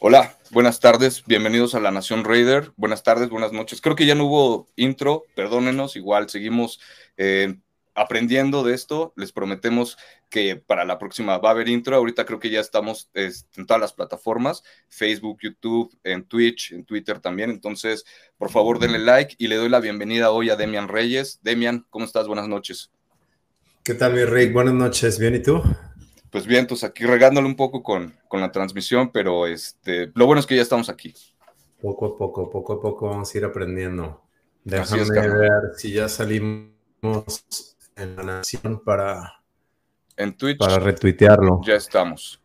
[0.00, 2.72] Hola, buenas tardes, bienvenidos a la Nación Raider.
[2.76, 3.80] Buenas tardes, buenas noches.
[3.80, 6.80] Creo que ya no hubo intro, perdónenos, igual seguimos
[7.16, 7.56] eh,
[7.94, 9.14] aprendiendo de esto.
[9.16, 9.96] Les prometemos
[10.28, 11.96] que para la próxima va a haber intro.
[11.96, 17.20] Ahorita creo que ya estamos en todas las plataformas, Facebook, YouTube, en Twitch, en Twitter
[17.20, 17.50] también.
[17.50, 18.04] Entonces,
[18.36, 21.38] por favor, denle like y le doy la bienvenida hoy a Demian Reyes.
[21.42, 22.26] Demian, ¿cómo estás?
[22.26, 22.90] Buenas noches.
[23.84, 24.52] ¿Qué tal, mi Rick?
[24.52, 25.18] Buenas noches.
[25.18, 25.62] ¿Bien y tú?
[26.34, 30.40] Pues bien, entonces aquí regándole un poco con, con la transmisión, pero este, lo bueno
[30.40, 31.14] es que ya estamos aquí.
[31.80, 34.20] Poco a poco, poco a poco vamos a ir aprendiendo.
[34.64, 36.72] Déjame ver si ya salimos
[37.94, 39.44] en la nación para,
[40.16, 41.60] en Twitch, para retuitearlo.
[41.64, 42.42] Ya estamos.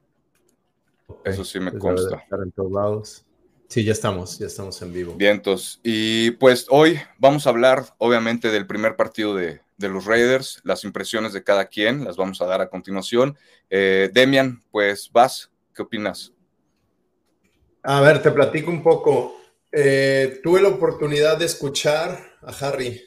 [1.26, 2.24] Eso sí me pues consta.
[2.44, 3.26] en todos lados.
[3.70, 5.16] Sí, ya estamos, ya estamos en vivo.
[5.16, 5.80] Vientos.
[5.82, 11.32] Y pues hoy vamos a hablar, obviamente, del primer partido de, los Raiders, las impresiones
[11.32, 13.38] de cada quien, las vamos a dar a continuación.
[13.70, 16.34] Eh, Demian, pues vas, ¿qué opinas?
[17.84, 19.38] A ver, te platico un poco.
[19.72, 23.02] Eh, tuve la oportunidad de escuchar a Harry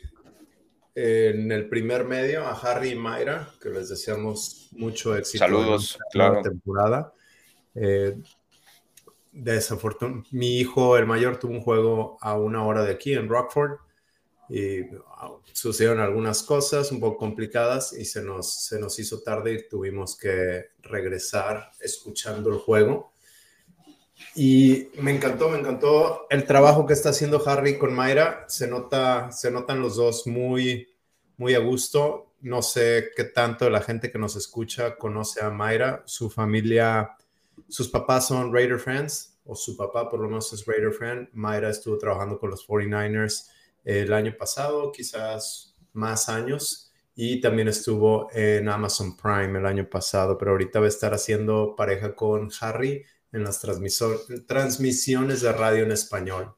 [0.94, 6.18] en el primer medio a Harry y Mayra, que les deseamos mucho éxito Saludos, en
[6.18, 7.12] la temporada.
[7.74, 8.16] Eh,
[9.32, 13.78] desafortunadamente, mi hijo, el mayor, tuvo un juego a una hora de aquí en Rockford
[14.52, 14.86] y
[15.54, 20.14] sucedieron algunas cosas un poco complicadas y se nos, se nos hizo tarde y tuvimos
[20.14, 23.14] que regresar escuchando el juego.
[24.36, 28.44] Y me encantó, me encantó el trabajo que está haciendo Harry con Mayra.
[28.46, 30.86] Se, nota, se notan los dos muy,
[31.38, 32.34] muy a gusto.
[32.42, 36.02] No sé qué tanto la gente que nos escucha conoce a Mayra.
[36.04, 37.16] Su familia,
[37.68, 41.30] sus papás son Raider fans, o su papá por lo menos es Raider fan.
[41.32, 43.48] Mayra estuvo trabajando con los 49ers
[43.84, 46.92] el año pasado, quizás más años.
[47.14, 51.74] Y también estuvo en Amazon Prime el año pasado, pero ahorita va a estar haciendo
[51.76, 53.60] pareja con Harry en las
[54.46, 56.54] transmisiones de radio en español.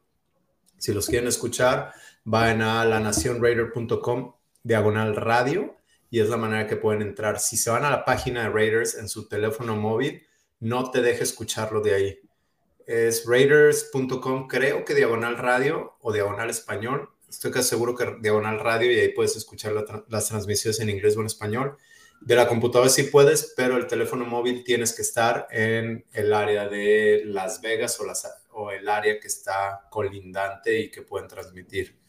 [0.77, 5.75] Si los quieren escuchar, vayan a lanacionraider.com diagonal radio
[6.09, 7.39] y es la manera que pueden entrar.
[7.39, 10.25] Si se van a la página de Raiders en su teléfono móvil,
[10.59, 12.19] no te deje escucharlo de ahí.
[12.85, 17.09] Es raiders.com, creo que diagonal radio o diagonal español.
[17.35, 19.73] Estoy casi seguro que diagonal radio y ahí puedes escuchar
[20.07, 21.75] las transmisiones en inglés o en español.
[22.21, 26.69] De la computadora sí puedes, pero el teléfono móvil tienes que estar en el área
[26.69, 31.99] de Las Vegas o, las, o el área que está colindante y que pueden transmitir.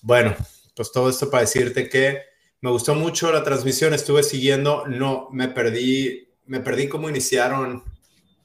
[0.00, 0.34] Bueno,
[0.74, 2.22] pues todo esto para decirte que
[2.62, 7.84] me gustó mucho la transmisión, estuve siguiendo, no, me perdí, me perdí cómo iniciaron,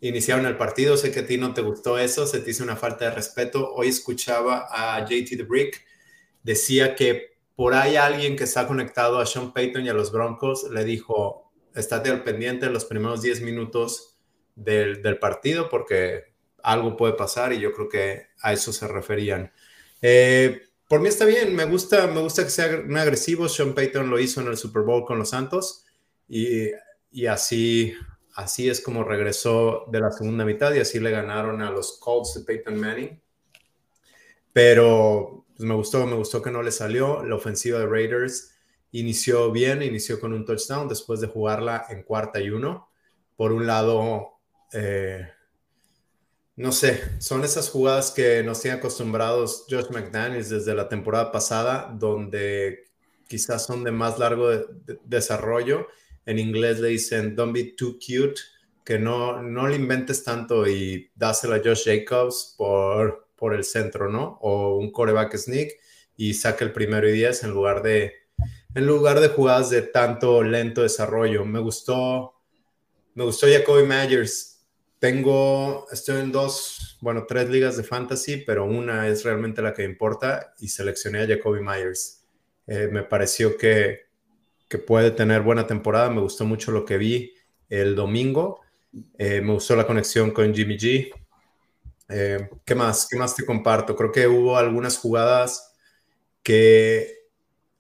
[0.02, 2.76] iniciaron el partido, sé que a ti no te gustó eso, se te hizo una
[2.76, 3.72] falta de respeto.
[3.74, 5.91] Hoy escuchaba a JT The Brick,
[6.44, 10.70] decía que por ahí alguien que está conectado a Sean Payton y a los Broncos
[10.72, 14.18] le dijo, estate al pendiente en los primeros 10 minutos
[14.56, 19.52] del, partido porque algo puede pasar y yo creo que a eso se referían.
[20.02, 23.48] Eh, por mí está bien, me gusta, me gusta que sea muy agresivo.
[23.48, 25.86] Sean Payton lo hizo en el Super Bowl con los Santos
[26.28, 26.70] y,
[27.12, 27.94] y así,
[28.36, 32.34] así es como regresó de la segunda mitad y así le ganaron a los Colts
[32.36, 33.22] de Peyton Manning.
[34.54, 37.24] Pero pues, me gustó, me gustó que no le salió.
[37.24, 38.56] La ofensiva de Raiders
[38.94, 42.90] inició bien, inició con un touchdown después de jugarla en cuarta y uno.
[43.36, 44.40] Por un lado,
[44.74, 45.28] eh,
[46.56, 51.96] no sé, son esas jugadas que nos tiene acostumbrados Josh McDaniels desde la temporada pasada,
[51.96, 52.86] donde
[53.28, 54.50] quizás son de más largo
[55.06, 55.86] desarrollo.
[56.26, 58.42] En inglés le dicen, don't be too cute,
[58.84, 64.08] que no, no le inventes tanto y dásela a Josh Jacobs por por el centro,
[64.08, 64.38] ¿no?
[64.40, 65.72] O un coreback sneak
[66.16, 68.14] y saca el primero y diez en lugar de,
[68.76, 71.44] en lugar de jugadas de tanto lento desarrollo.
[71.44, 72.36] Me gustó,
[73.16, 74.64] me gustó Jacoby Myers.
[75.00, 79.86] Tengo, estoy en dos, bueno, tres ligas de fantasy, pero una es realmente la que
[79.86, 82.24] importa y seleccioné a Jacoby Myers.
[82.68, 84.02] Eh, me pareció que,
[84.70, 86.12] que, puede tener buena temporada.
[86.12, 87.34] Me gustó mucho lo que vi
[87.70, 88.62] el domingo.
[89.18, 91.12] Eh, me gustó la conexión con Jimmy G.
[92.12, 93.08] Eh, ¿Qué más?
[93.10, 93.96] ¿Qué más te comparto?
[93.96, 95.74] Creo que hubo algunas jugadas
[96.44, 97.22] que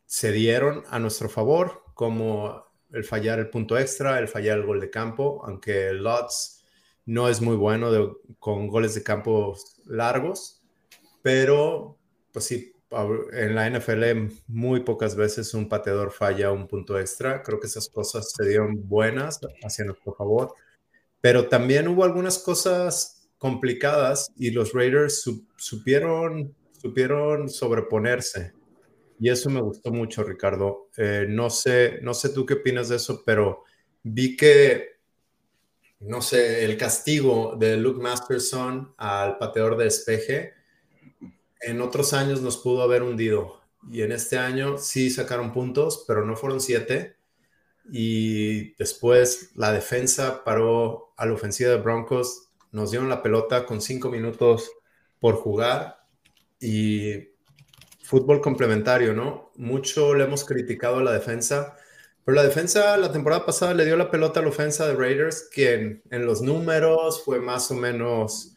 [0.05, 4.79] se dieron a nuestro favor, como el fallar el punto extra, el fallar el gol
[4.79, 6.65] de campo, aunque Lots
[7.05, 10.61] no es muy bueno con goles de campo largos,
[11.21, 11.97] pero
[12.31, 12.73] pues sí,
[13.33, 17.41] en la NFL muy pocas veces un pateador falla un punto extra.
[17.41, 20.53] Creo que esas cosas se dieron buenas hacia nuestro favor,
[21.21, 25.27] pero también hubo algunas cosas complicadas y los Raiders
[25.57, 28.53] supieron, supieron sobreponerse.
[29.19, 30.89] Y eso me gustó mucho, Ricardo.
[30.95, 33.63] Eh, no, sé, no sé tú qué opinas de eso, pero
[34.03, 34.91] vi que
[36.01, 40.53] no sé, el castigo de Luke Masterson al pateador de despeje,
[41.61, 43.61] en otros años nos pudo haber hundido.
[43.91, 47.17] Y en este año sí sacaron puntos, pero no fueron siete.
[47.91, 53.81] Y después la defensa paró a la ofensiva de Broncos, nos dieron la pelota con
[53.81, 54.71] cinco minutos
[55.19, 55.97] por jugar
[56.59, 57.29] y
[58.03, 59.51] fútbol complementario, ¿no?
[59.55, 61.75] Mucho le hemos criticado a la defensa
[62.23, 65.49] pero la defensa la temporada pasada le dio la pelota a la ofensa de Raiders,
[65.51, 68.55] que en, los números fue más o menos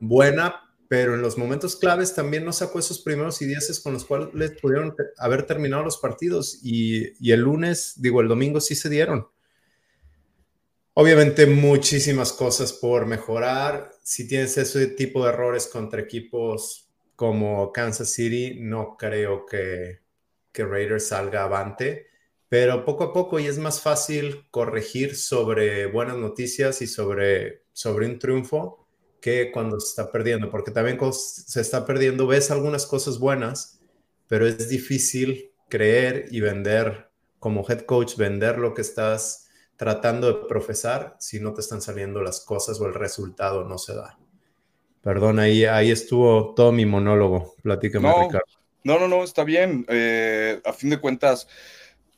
[0.00, 4.04] buena, pero en los momentos claves también no sacó esos primeros y dieces con los
[4.04, 6.60] cuales pudieron haber terminado los partidos.
[6.62, 9.26] Y, el lunes, digo, el domingo sí se dieron.
[10.98, 13.90] Obviamente muchísimas cosas por mejorar.
[14.02, 20.00] Si tienes ese tipo de errores contra equipos como Kansas City, no creo que,
[20.52, 22.06] que Raiders salga avante
[22.48, 28.06] pero poco a poco y es más fácil corregir sobre buenas noticias y sobre, sobre
[28.06, 28.86] un triunfo
[29.20, 33.80] que cuando se está perdiendo, porque también se está perdiendo ves algunas cosas buenas,
[34.28, 37.10] pero es difícil creer y vender
[37.40, 39.45] como head coach, vender lo que estás
[39.76, 43.94] tratando de profesar si no te están saliendo las cosas o el resultado no se
[43.94, 44.18] da.
[45.02, 47.54] Perdón, ahí, ahí estuvo todo mi monólogo.
[47.62, 48.46] Platícame, Ricardo.
[48.82, 49.84] No, no, no, está bien.
[49.88, 51.46] Eh, a fin de cuentas,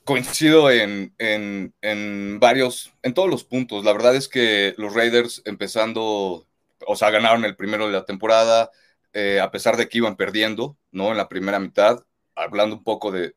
[0.04, 3.84] coincido en, en, varios, en todos los puntos.
[3.84, 6.46] La verdad es que los Raiders empezando,
[6.86, 8.70] o sea, ganaron el primero de la temporada,
[9.12, 11.10] eh, a pesar de que iban perdiendo, ¿no?
[11.10, 12.04] En la primera mitad,
[12.38, 13.32] hablando un poco de,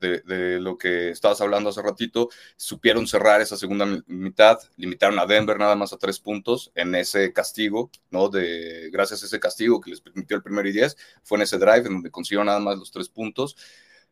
[0.59, 5.75] lo que estabas hablando hace ratito, supieron cerrar esa segunda mitad, limitaron a Denver nada
[5.75, 8.29] más a tres puntos en ese castigo, ¿no?
[8.29, 11.57] De, gracias a ese castigo que les permitió el primero y diez, fue en ese
[11.57, 13.57] drive en donde consiguieron nada más los tres puntos.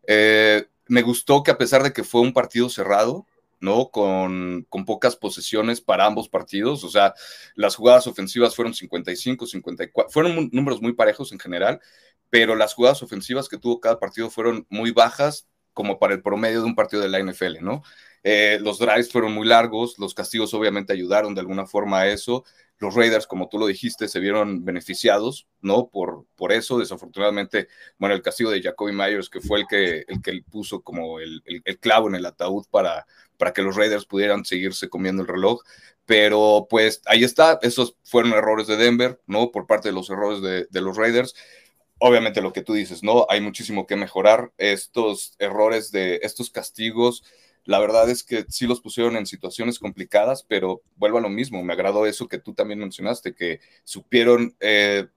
[0.07, 3.25] Eh, me gustó que a pesar de que fue un partido cerrado,
[3.59, 3.89] ¿no?
[3.89, 7.13] Con, con, pocas posesiones para ambos partidos, o sea,
[7.55, 11.79] las jugadas ofensivas fueron 55, 54, fueron números muy parejos en general,
[12.29, 16.59] pero las jugadas ofensivas que tuvo cada partido fueron muy bajas como para el promedio
[16.59, 17.83] de un partido de la NFL, ¿no?
[18.23, 22.43] Eh, los drives fueron muy largos, los castigos obviamente ayudaron de alguna forma a eso,
[22.79, 25.89] los Raiders, como tú lo dijiste, se vieron beneficiados, ¿no?
[25.89, 27.67] Por, por eso, desafortunadamente,
[27.97, 31.43] bueno, el castigo de Jacoby Myers, que fue el que, el que puso como el,
[31.45, 33.05] el, clavo en el ataúd para,
[33.37, 35.61] para que los Raiders pudieran seguirse comiendo el reloj,
[36.05, 39.51] pero pues ahí está, esos fueron errores de Denver, ¿no?
[39.51, 41.35] Por parte de los errores de, de los Raiders
[41.99, 43.25] obviamente lo que tú dices, ¿no?
[43.29, 44.51] Hay muchísimo que mejorar.
[44.57, 47.23] Estos errores de estos castigos
[47.69, 51.63] la verdad es que sí los pusieron en situaciones complicadas, pero vuelvo a lo mismo,
[51.63, 55.07] me agradó eso que tú también mencionaste, que supieron eh,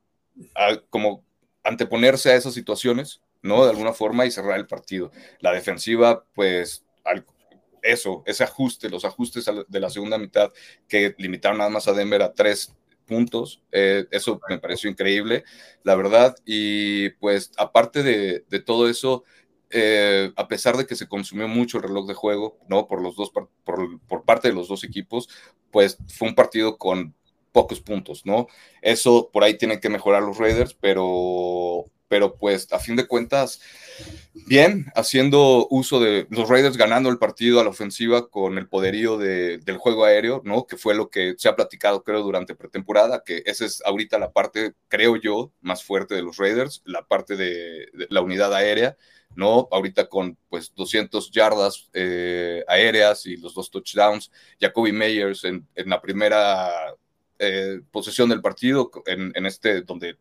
[0.90, 1.24] como
[1.64, 3.64] anteponerse a esas situaciones, ¿no?
[3.64, 5.10] De alguna forma y cerrar el partido.
[5.40, 6.84] La defensiva, pues,
[7.80, 10.52] eso, ese ajuste, los ajustes de la segunda mitad
[10.88, 12.74] que limitaron nada más a Denver a tres
[13.06, 15.44] puntos, eh, eso me pareció increíble,
[15.82, 19.24] la verdad, y pues aparte de, de todo eso,
[19.74, 22.86] eh, a pesar de que se consumió mucho el reloj de juego, ¿no?
[22.86, 25.30] Por los dos, por, por, parte de los dos equipos,
[25.70, 27.14] pues fue un partido con
[27.52, 28.48] pocos puntos, ¿no?
[28.82, 33.62] Eso por ahí tienen que mejorar los Raiders, pero, pero pues a fin de cuentas,
[34.46, 39.18] bien, haciendo uso de los Raiders ganando el partido a la ofensiva con el poderío
[39.18, 40.66] del juego aéreo, ¿no?
[40.66, 44.32] Que fue lo que se ha platicado, creo, durante pretemporada, que esa es ahorita la
[44.32, 48.96] parte, creo yo, más fuerte de los Raiders, la parte de la unidad aérea
[49.34, 49.68] ¿no?
[49.70, 54.30] Ahorita con pues 200 yardas eh, aéreas y los dos touchdowns,
[54.60, 56.94] Jacoby Meyers en, la primera
[57.38, 60.16] eh, posesión del partido, en, este donde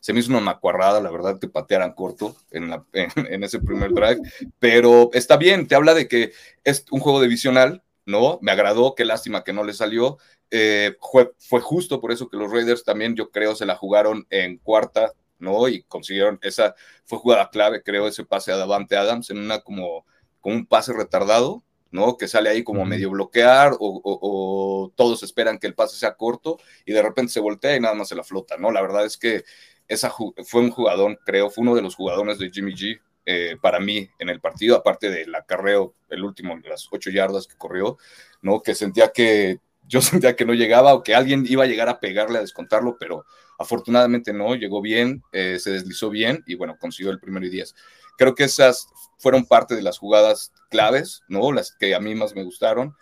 [0.00, 4.20] se me hizo una macuarrada, la verdad, que patearan corto en, en, ese primer drive,
[4.58, 6.32] pero está bien, te habla de que
[6.64, 8.38] es un juego divisional, ¿no?
[8.42, 10.18] Me agradó, qué lástima que no le salió.
[10.50, 14.26] Eh, fue, fue justo por eso que los Raiders también, yo creo, se la jugaron
[14.30, 15.68] en cuarta, ¿no?
[15.68, 16.74] Y consiguieron, esa
[17.04, 20.04] fue jugada clave, creo, ese pase a Davante Adams en una como,
[20.40, 21.62] como un pase retardado,
[21.92, 22.16] ¿no?
[22.16, 26.92] Que sale ahí como medio bloquear o, todos esperan que el pase sea corto y
[26.92, 28.72] de repente se voltea y nada más se la flota, ¿no?
[28.72, 29.44] La verdad es que
[29.86, 33.78] esa fue un jugador, creo, fue uno de los jugadores de Jimmy G eh, para
[33.78, 37.98] mí en el partido, aparte del acarreo, el último, las ocho yardas que corrió,
[38.40, 38.62] ¿no?
[38.62, 42.00] Que sentía que yo sentía que no llegaba o que alguien iba a llegar a
[42.00, 43.24] pegarle a descontarlo, pero
[43.62, 47.76] Afortunadamente no, llegó bien, eh, se deslizó bien y bueno, consiguió el primero y diez.
[48.18, 48.86] Creo que esas
[49.18, 51.52] fueron parte de las jugadas claves, ¿no?
[51.52, 52.94] Las que a mí más me gustaron.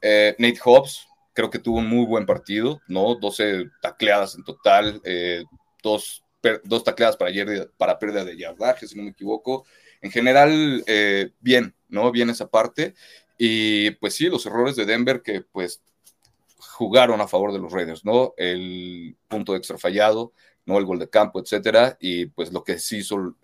[0.00, 3.14] Eh, Nate Hobbs, creo que tuvo un muy buen partido, ¿no?
[3.14, 5.44] 12 tacleadas en total, eh,
[5.82, 6.24] dos,
[6.64, 7.32] dos, tacleadas para,
[7.76, 9.64] para pérdida de yardaje, si no me equivoco.
[10.00, 10.84] En general,
[11.40, 12.10] bien, ¿no?
[12.10, 12.94] Bien esa parte.
[13.38, 15.82] Y pues sí, los errores de Denver que pues
[16.58, 18.34] jugaron a favor de los Raiders, ¿no?
[18.36, 20.32] El punto extra fallado,
[20.64, 20.78] ¿no?
[20.78, 23.36] El gol de campo, etcétera, y pues lo que sí hizo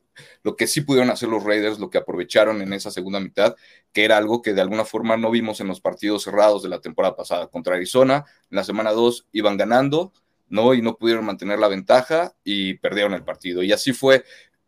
[0.43, 3.57] lo que sí pudieron hacer los Raiders, lo que aprovecharon en esa segunda mitad,
[3.93, 6.81] que era algo que de alguna forma no vimos en los partidos cerrados de la
[6.81, 7.49] temporada pasada.
[7.49, 10.13] Contra Arizona, en la semana 2 iban ganando,
[10.49, 10.75] ¿no?
[10.75, 13.63] Y no pudieron mantener la ventaja y perdieron el partido.
[13.63, 14.25] Y así fue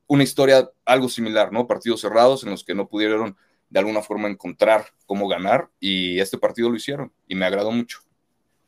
[0.07, 1.67] una historia algo similar, ¿no?
[1.67, 3.37] Partidos cerrados en los que no pudieron
[3.69, 8.01] de alguna forma encontrar cómo ganar y este partido lo hicieron y me agradó mucho.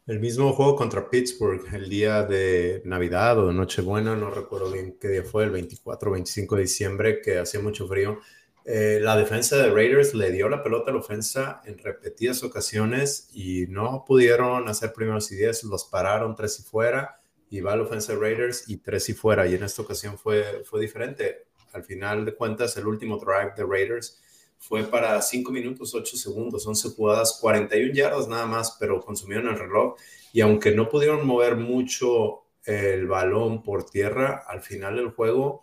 [0.05, 4.99] El mismo juego contra Pittsburgh, el día de Navidad o de Nochebuena, no recuerdo bien
[5.01, 8.19] qué día fue, el 24 o 25 de diciembre, que hacía mucho frío.
[8.65, 13.29] Eh, la defensa de Raiders le dio la pelota a la ofensa en repetidas ocasiones
[13.33, 17.85] y no pudieron hacer primeros y diez, los pararon tres y fuera, y va la
[17.85, 19.47] ofensa de Raiders y tres y fuera.
[19.47, 21.47] Y en esta ocasión fue, fue diferente.
[21.73, 24.21] Al final de cuentas, el último drive de Raiders
[24.63, 29.59] fue para 5 minutos 8 segundos, 11 jugadas, 41 yardas nada más, pero consumieron el
[29.59, 29.97] reloj
[30.33, 35.63] y aunque no pudieron mover mucho el balón por tierra, al final del juego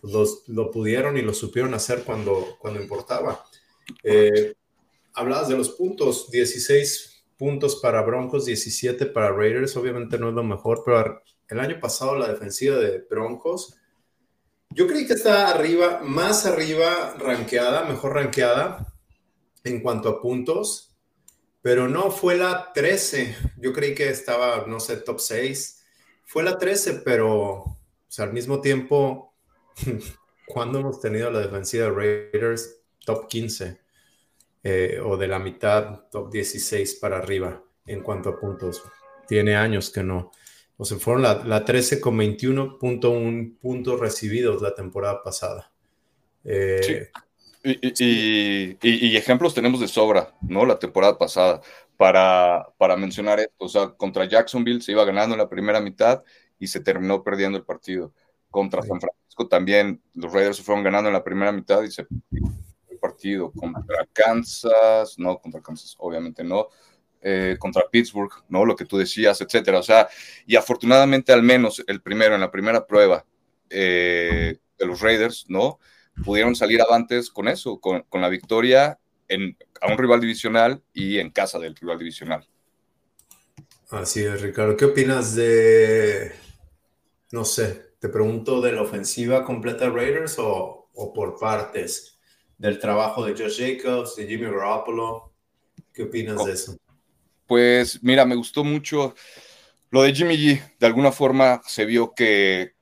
[0.00, 0.12] pues
[0.48, 3.42] lo pudieron y lo supieron hacer cuando, cuando importaba.
[4.02, 4.52] Eh,
[5.14, 10.44] hablabas de los puntos, 16 puntos para Broncos, 17 para Raiders, obviamente no es lo
[10.44, 13.74] mejor, pero el año pasado la defensiva de Broncos
[14.74, 18.92] yo creí que está arriba, más arriba rankeada, mejor rankeada
[19.62, 20.96] en cuanto a puntos,
[21.62, 23.36] pero no fue la 13.
[23.58, 25.84] Yo creí que estaba, no sé, top 6.
[26.24, 27.78] Fue la 13, pero
[28.18, 29.34] al mismo tiempo,
[30.46, 33.80] cuando hemos tenido la defensiva de Raiders top 15
[34.64, 38.82] eh, o de la mitad, top 16 para arriba en cuanto a puntos?
[39.28, 40.32] Tiene años que no
[40.76, 45.70] o sea, fueron la, 13 con 21.1 puntos recibidos la temporada pasada.
[46.44, 47.10] Eh,
[47.62, 50.66] y, ejemplos tenemos de sobra, ¿no?
[50.66, 51.60] La temporada pasada,
[51.96, 53.64] para, para mencionar esto.
[53.64, 56.22] O sea, contra Jacksonville se iba ganando en la primera mitad
[56.58, 58.12] y se terminó perdiendo el partido.
[58.50, 62.04] Contra San Francisco también los Raiders se fueron ganando en la primera mitad y se
[62.04, 62.52] perdió
[62.88, 63.52] el partido.
[63.52, 66.68] Contra Kansas, no, contra Kansas, obviamente no
[67.26, 68.66] eh, contra Pittsburgh, ¿no?
[68.66, 69.78] Lo que tú decías, etcétera.
[69.78, 70.08] O sea,
[70.46, 73.24] y afortunadamente al menos el primero, en la primera prueba
[73.70, 75.78] eh, de los Raiders, ¿no?
[76.22, 81.30] Pudieron salir avantes con eso, con, la victoria en, a un rival divisional y en
[81.30, 82.46] casa del rival divisional.
[83.88, 84.76] Así es, Ricardo.
[84.76, 86.30] ¿Qué opinas de,
[87.32, 92.18] no sé, te pregunto de la ofensiva completa de Raiders o, o por partes
[92.58, 95.32] del trabajo de Josh Jacobs, de Jimmy Garoppolo?
[95.90, 96.76] ¿Qué opinas de eso?
[97.46, 99.14] Pues mira, me gustó mucho
[99.90, 100.76] lo de Jimmy G.
[100.78, 102.74] De alguna forma se vio que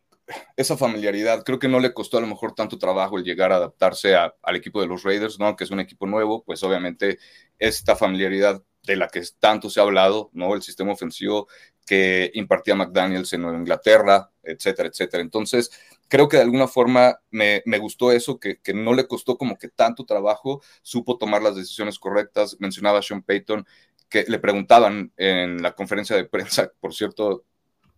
[0.56, 3.56] esa familiaridad, creo que no le costó a lo mejor tanto trabajo el llegar a
[3.56, 5.56] adaptarse al equipo de los Raiders, ¿no?
[5.56, 7.18] Que es un equipo nuevo, pues obviamente
[7.58, 10.54] esta familiaridad de la que tanto se ha hablado, ¿no?
[10.54, 11.48] El sistema ofensivo
[11.86, 15.22] que impartía McDaniels en Nueva Inglaterra, etcétera, etcétera.
[15.22, 15.70] Entonces,
[16.08, 19.68] creo que de alguna forma me, gustó eso, que, que, no le costó como que
[19.68, 22.56] tanto trabajo, supo tomar las decisiones correctas.
[22.60, 23.66] Mencionaba Sean Payton
[24.12, 27.44] que le preguntaban en la conferencia de prensa, por cierto,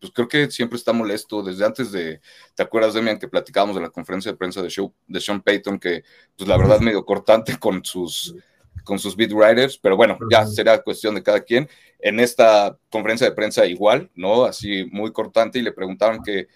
[0.00, 2.20] pues creo que siempre está molesto, desde antes de,
[2.54, 5.78] ¿te acuerdas, Demian, que platicábamos de la conferencia de prensa de, show, de Sean Payton,
[5.78, 6.04] que
[6.36, 8.36] pues la verdad medio cortante con sus,
[8.84, 11.68] con sus beat writers, pero bueno, ya será cuestión de cada quien.
[11.98, 14.44] En esta conferencia de prensa igual, ¿no?
[14.44, 16.48] Así muy cortante y le preguntaban que,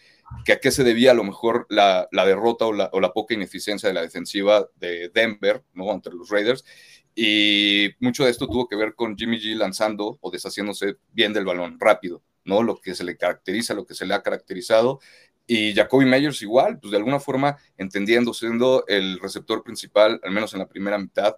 [0.44, 3.12] que a qué se debía a lo mejor la, la derrota o la, o la,
[3.12, 5.90] poca ineficiencia de la defensiva de Denver, ¿no?
[5.92, 6.64] Entre los Raiders.
[7.20, 11.44] Y mucho de esto tuvo que ver con Jimmy G lanzando o deshaciéndose bien del
[11.44, 12.62] balón rápido, ¿no?
[12.62, 15.00] Lo que se le caracteriza, lo que se le ha caracterizado.
[15.44, 20.52] Y Jacoby Meyers igual, pues de alguna forma entendiendo, siendo el receptor principal, al menos
[20.52, 21.34] en la primera mitad,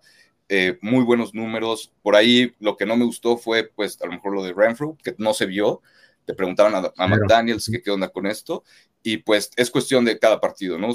[0.50, 1.94] eh, muy buenos números.
[2.02, 4.98] Por ahí lo que no me gustó fue, pues, a lo mejor lo de Renfrew,
[5.02, 5.80] que no se vio.
[6.26, 8.64] Le preguntaban a, a McDaniels qué onda con esto.
[9.02, 10.88] Y pues es cuestión de cada partido, ¿no?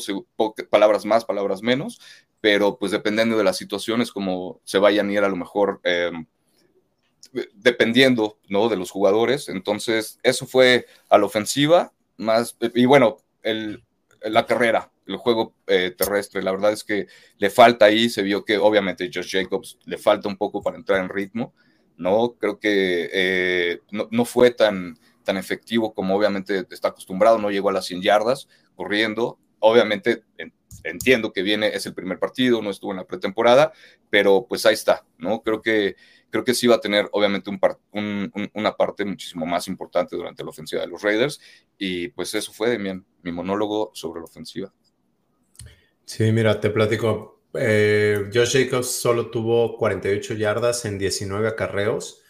[0.70, 2.00] Palabras más, palabras menos
[2.46, 6.28] pero pues dependiendo de las situaciones, como se vayan a ir a lo mejor em,
[7.56, 8.70] dependiendo, ¿no?
[8.70, 9.50] De los jugadores.
[9.50, 13.84] Entonces, eso fue a la ofensiva, más, y bueno, el,
[14.22, 17.08] la carrera, el juego eh, terrestre, la verdad es que
[17.40, 21.02] le falta ahí, se vio que obviamente Josh Jacobs le falta un poco para entrar
[21.02, 21.52] en ritmo,
[21.98, 22.36] ¿no?
[22.40, 27.70] Creo que eh, no, no, fue tan, tan efectivo como obviamente está acostumbrado, no llegó
[27.70, 30.24] a las 100 yardas corriendo, obviamente
[30.84, 33.74] entiendo que viene, es el primer partido, no estuvo en la pretemporada,
[34.10, 35.42] pero pues ahí está, ¿no?
[35.42, 35.96] Creo que,
[36.30, 40.52] creo que sí va a tener obviamente un, una parte muchísimo más importante durante la
[40.52, 41.42] ofensiva de los Raiders
[41.78, 44.72] y pues eso fue mi monólogo sobre la ofensiva.
[46.06, 47.42] Sí, mira, te platico.
[47.56, 52.22] Eh, Josh Jacobs solo tuvo 48 yardas en 19 acarreos.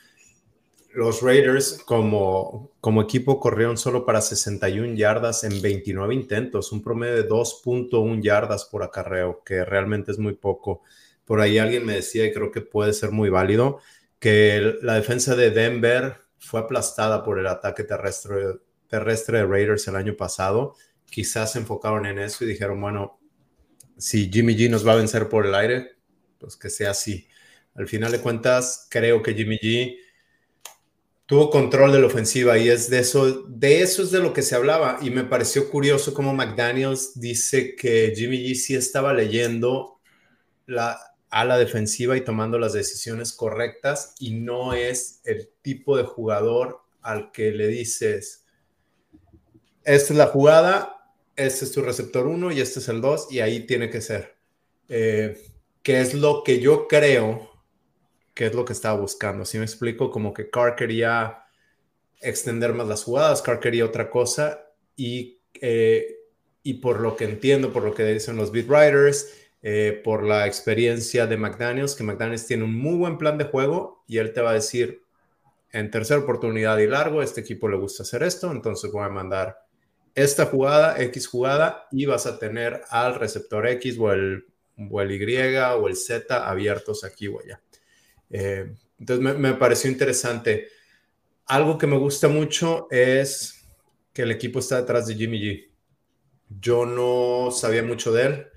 [0.96, 7.16] Los Raiders como, como equipo corrieron solo para 61 yardas en 29 intentos, un promedio
[7.16, 10.84] de 2.1 yardas por acarreo, que realmente es muy poco.
[11.26, 13.80] Por ahí alguien me decía, y creo que puede ser muy válido,
[14.20, 18.56] que la defensa de Denver fue aplastada por el ataque terrestre,
[18.88, 20.76] terrestre de Raiders el año pasado.
[21.10, 23.20] Quizás se enfocaron en eso y dijeron, bueno,
[23.98, 25.98] si Jimmy G nos va a vencer por el aire,
[26.40, 27.28] pues que sea así.
[27.74, 30.05] Al final de cuentas, creo que Jimmy G
[31.26, 34.44] tuvo control de la ofensiva y es de eso, de eso es de lo que
[34.44, 40.00] se hablaba y me pareció curioso como McDaniels dice que Jimmy G sí estaba leyendo
[40.68, 46.04] la, a la defensiva y tomando las decisiones correctas y no es el tipo de
[46.04, 48.46] jugador al que le dices,
[49.84, 53.40] esta es la jugada, este es tu receptor 1 y este es el 2 y
[53.40, 54.36] ahí tiene que ser.
[54.90, 55.38] Eh,
[55.84, 57.55] que es lo que yo creo
[58.36, 59.46] qué es lo que estaba buscando.
[59.46, 61.46] Si me explico, como que Carr quería
[62.22, 66.18] extender más las jugadas, Carr quería otra cosa y, eh,
[66.62, 70.46] y por lo que entiendo, por lo que dicen los beat writers, eh, por la
[70.46, 74.42] experiencia de McDaniels, que McDaniels tiene un muy buen plan de juego y él te
[74.42, 75.02] va a decir
[75.72, 79.58] en tercera oportunidad y largo, este equipo le gusta hacer esto, entonces voy a mandar
[80.14, 84.46] esta jugada, X jugada, y vas a tener al receptor X o el,
[84.90, 87.62] o el Y o el Z abiertos aquí o allá.
[88.30, 90.68] Eh, entonces me, pareció interesante.
[91.46, 93.66] Algo que me gusta mucho es
[94.14, 95.72] que el equipo está detrás de Jimmy G.
[96.60, 98.48] Yo no sabía mucho de él.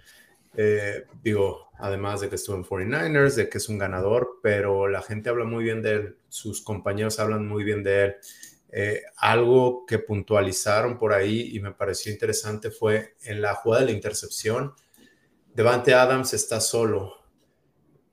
[0.57, 5.03] Eh, digo, además de que estuvo en 49ers, de que es un ganador, pero la
[5.03, 8.15] gente habla muy bien de él, sus compañeros hablan muy bien de él.
[8.71, 13.93] Eh, algo que puntualizaron por ahí y me pareció interesante fue en la jugada de
[13.93, 14.75] la intercepción,
[15.55, 17.18] Devante Adams está solo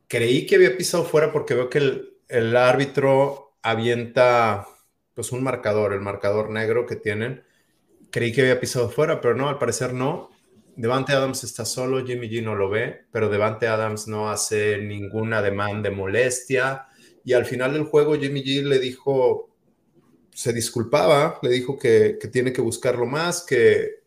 [0.08, 1.80] creí que había pisado fuera porque veo que
[2.28, 4.68] el, árbitro avienta
[5.14, 7.44] pues un marcador, el marcador negro que tienen.
[8.12, 10.30] Creí que había pisado fuera, pero no, al parecer no.
[10.76, 15.42] Devante Adams está solo, Jimmy G no lo ve, pero Devante Adams no hace ninguna
[15.42, 16.88] demanda de molestia.
[17.24, 19.56] Y al final del juego, Jimmy G le dijo,
[20.34, 24.05] se disculpaba, le dijo que, que tiene que buscarlo más, que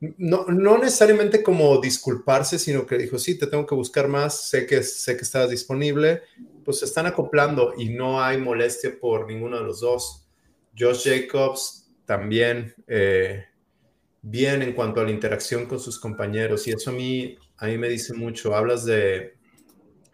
[0.00, 4.66] no, no necesariamente como disculparse, sino que dijo, sí, te tengo que buscar más, sé
[4.66, 6.22] que, sé que estás disponible,
[6.64, 10.26] pues se están acoplando y no hay molestia por ninguno de los dos.
[10.78, 13.44] Josh Jacobs también eh,
[14.22, 17.76] bien en cuanto a la interacción con sus compañeros y eso a mí, a mí
[17.76, 18.54] me dice mucho.
[18.54, 19.34] Hablas de,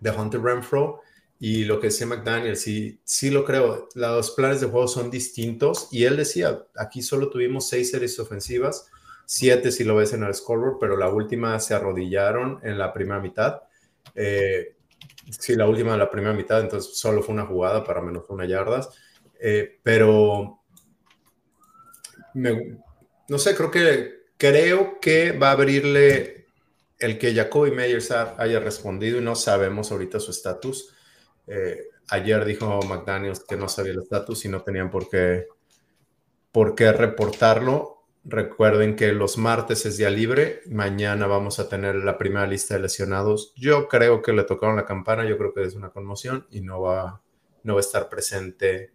[0.00, 1.00] de Hunter Renfro
[1.38, 5.88] y lo que decía McDaniel, sí, sí lo creo, los planes de juego son distintos
[5.92, 8.88] y él decía, aquí solo tuvimos seis series ofensivas
[9.26, 13.20] siete si lo ves en el scoreboard, pero la última se arrodillaron en la primera
[13.20, 13.62] mitad.
[14.14, 14.76] Eh,
[15.28, 18.46] sí, la última de la primera mitad, entonces solo fue una jugada para menos una
[18.46, 18.88] yardas.
[19.38, 20.62] Eh, pero
[22.34, 26.46] no sé, creo que creo que va a abrirle
[26.98, 30.94] el que Jacoby Meyers haya respondido y no sabemos ahorita su estatus.
[31.46, 35.46] Eh, ayer dijo McDaniels que no sabía el estatus y no tenían por qué,
[36.52, 37.95] por qué reportarlo.
[38.28, 40.62] Recuerden que los martes es día libre.
[40.68, 43.52] Mañana vamos a tener la primera lista de lesionados.
[43.54, 45.24] Yo creo que le tocaron la campana.
[45.24, 47.22] Yo creo que es una conmoción y no va,
[47.62, 48.92] no va a estar presente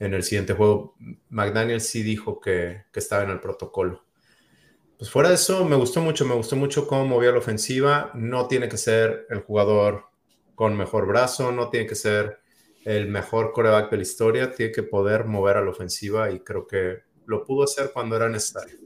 [0.00, 0.96] en el siguiente juego.
[1.28, 4.04] McDaniel sí dijo que, que estaba en el protocolo.
[4.98, 6.24] Pues fuera de eso, me gustó mucho.
[6.24, 8.10] Me gustó mucho cómo movía la ofensiva.
[8.14, 10.06] No tiene que ser el jugador
[10.56, 11.52] con mejor brazo.
[11.52, 12.40] No tiene que ser
[12.84, 14.50] el mejor coreback de la historia.
[14.50, 18.28] Tiene que poder mover a la ofensiva y creo que lo pudo hacer cuando era
[18.28, 18.76] necesario.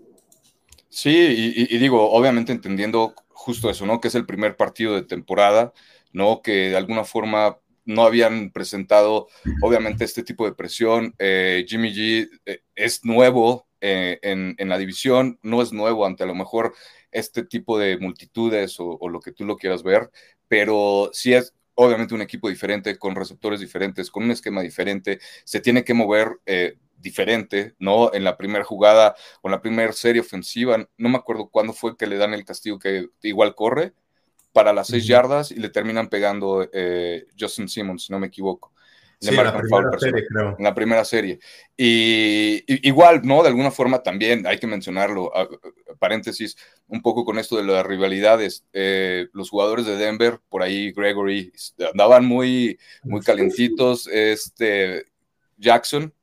[0.88, 4.00] Sí, y, digo, obviamente entendiendo justo eso, ¿no?
[4.00, 5.74] Que es el primer partido de temporada,
[6.12, 6.40] ¿no?
[6.40, 9.28] Que de alguna forma no habían presentado,
[9.60, 11.14] obviamente, este tipo de presión.
[11.18, 16.26] Eh, Jimmy G eh, es nuevo eh, en, la división, no es nuevo ante a
[16.26, 16.72] lo mejor
[17.12, 20.10] este tipo de multitudes o, o, lo que tú lo quieras ver,
[20.48, 25.60] pero sí es obviamente un equipo diferente, con receptores diferentes, con un esquema diferente, se
[25.60, 26.40] tiene que mover
[26.98, 28.12] diferente, ¿no?
[28.12, 31.96] En la primera jugada o en la primera serie ofensiva, no me acuerdo cuándo fue
[31.96, 33.92] que le dan el castigo que igual corre
[34.56, 38.72] para las seis yardas y le terminan pegando eh, Justin Simmons, si no me equivoco.
[39.20, 40.56] Sí, en, la primera serie, creo.
[40.56, 41.38] en la primera serie.
[41.76, 43.42] Y, igual, ¿no?
[43.42, 45.30] De alguna forma también hay que mencionarlo,
[45.98, 46.56] paréntesis,
[46.86, 48.64] un poco con esto de las rivalidades.
[48.72, 51.52] Eh, los jugadores de Denver, por ahí Gregory,
[51.92, 54.08] andaban muy, muy calentitos.
[54.10, 55.04] Este,
[55.58, 56.14] Jackson,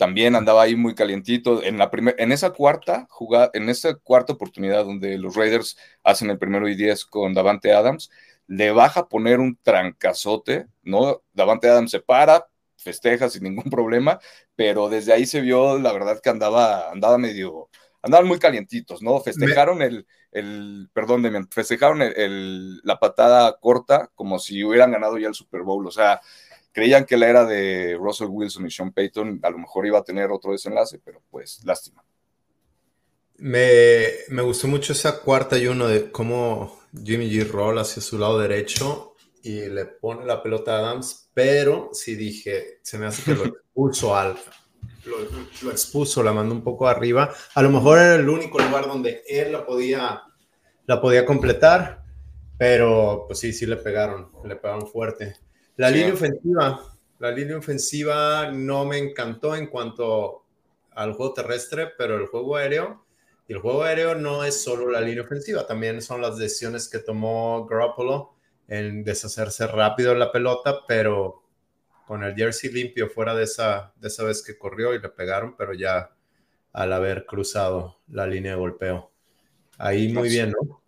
[0.00, 1.62] también andaba ahí muy calientito.
[1.62, 6.38] En, la en esa cuarta jugada, en esa cuarta oportunidad donde los Raiders hacen el
[6.38, 8.10] primero y diez con Davante Adams,
[8.46, 11.22] le baja a poner un trancazote, ¿no?
[11.34, 12.46] Davante Adams se para,
[12.78, 14.18] festeja sin ningún problema,
[14.56, 17.68] pero desde ahí se vio, la verdad, que andaba, andaba medio,
[18.00, 19.20] andaban muy calientitos, ¿no?
[19.20, 25.34] Festejaron el, el, perdón, festejaron el, la patada corta como si hubieran ganado ya el
[25.34, 26.22] Super Bowl, o sea,
[26.72, 30.04] creían que la era de Russell Wilson y Sean Payton a lo mejor iba a
[30.04, 32.04] tener otro desenlace, pero pues lástima.
[33.36, 38.18] Me, me gustó mucho esa cuarta y uno de cómo Jimmy G roll hacia su
[38.18, 43.22] lado derecho y le pone la pelota a Adams, pero sí dije, se me hace
[43.22, 44.36] que lo expuso al,
[45.62, 47.32] lo, expuso, la mandó un poco arriba.
[47.54, 50.22] A lo mejor era el único lugar donde él la podía,
[50.86, 52.02] la podía completar,
[52.58, 55.36] pero pues sí, sí le pegaron, le pegaron fuerte.
[55.80, 60.44] La línea ofensiva, la línea ofensiva no me encantó en cuanto
[60.90, 63.06] al juego terrestre, pero el juego aéreo,
[63.48, 66.98] y el juego aéreo no es solo la línea ofensiva, también son las decisiones que
[66.98, 68.34] tomó Garoppolo
[68.68, 71.44] en deshacerse rápido la pelota, pero
[72.06, 75.56] con el jersey limpio fuera de esa, de esa vez que corrió y le pegaron,
[75.56, 76.10] pero ya
[76.74, 79.12] al haber cruzado la línea de golpeo.
[79.78, 80.82] Ahí muy bien, ¿no?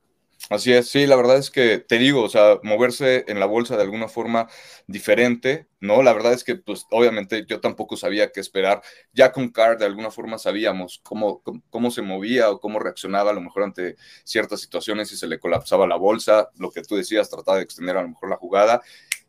[0.50, 3.76] Así es, sí, la verdad es que te digo, o sea, moverse en la bolsa
[3.76, 4.48] de alguna forma
[4.86, 6.02] diferente, ¿no?
[6.02, 8.82] La verdad es que, pues, obviamente yo tampoco sabía qué esperar.
[9.14, 13.34] Ya con Carr, de alguna forma sabíamos cómo, cómo, se movía o cómo reaccionaba a
[13.34, 17.30] lo mejor ante ciertas situaciones y se le colapsaba la bolsa, lo que tú decías,
[17.30, 18.82] trataba de extender a lo mejor la jugada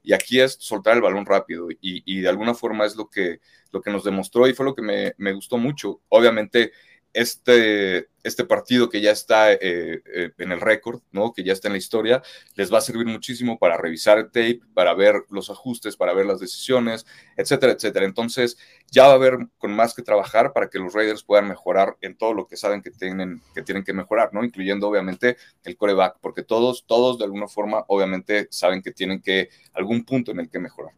[0.04, 3.40] y aquí es soltar el balón rápido y, de alguna forma es lo que,
[3.72, 6.02] lo que nos demostró y fue lo que me, me gustó mucho.
[6.10, 6.74] Obviamente
[7.14, 11.32] este, este partido que ya está eh, eh, en el récord, ¿no?
[11.32, 12.24] que ya está en la historia,
[12.56, 16.26] les va a servir muchísimo para revisar el tape, para ver los ajustes, para ver
[16.26, 17.06] las decisiones,
[17.38, 18.06] etcétera, etcétera.
[18.06, 18.58] Entonces,
[18.90, 22.18] ya va a haber con más que trabajar para que los Raiders puedan mejorar en
[22.18, 24.44] todo lo que saben que tienen que, tienen que mejorar, ¿no?
[24.44, 29.50] incluyendo obviamente el coreback, porque todos, todos de alguna forma, obviamente, saben que tienen que
[29.74, 30.94] algún punto en el que mejorar.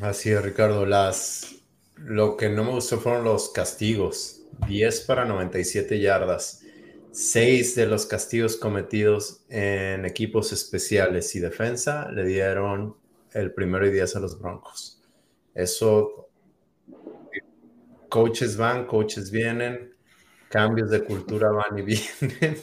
[0.00, 0.84] Así es, Ricardo.
[0.84, 1.64] Las,
[1.96, 4.42] lo que no me gustó fueron los castigos.
[4.68, 6.62] 10 para 97 yardas.
[7.12, 12.94] 6 de los castigos cometidos en equipos especiales y defensa le dieron
[13.32, 15.02] el primero y 10 a los Broncos.
[15.54, 16.28] Eso,
[18.10, 19.94] coaches van, coaches vienen,
[20.50, 22.62] cambios de cultura van y vienen.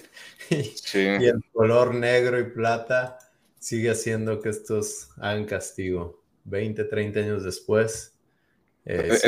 [0.52, 3.18] Y el color negro y plata
[3.58, 6.22] sigue haciendo que estos hagan castigo.
[6.46, 8.13] 20, 30 años después,
[8.86, 9.20] eh,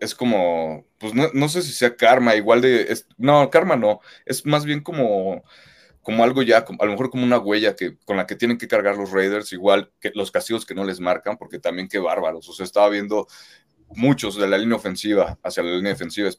[0.00, 4.64] es, como, pues no, sé si sea karma, igual de, no, karma no, es más
[4.64, 5.44] bien como,
[6.02, 8.68] como algo ya, a lo mejor como una huella que, con la que tienen que
[8.68, 12.48] cargar los Raiders, igual que los castigos que no les marcan, porque también qué bárbaros,
[12.48, 13.26] o sea, estaba viendo
[13.88, 16.30] muchos de la línea ofensiva hacia la línea defensiva,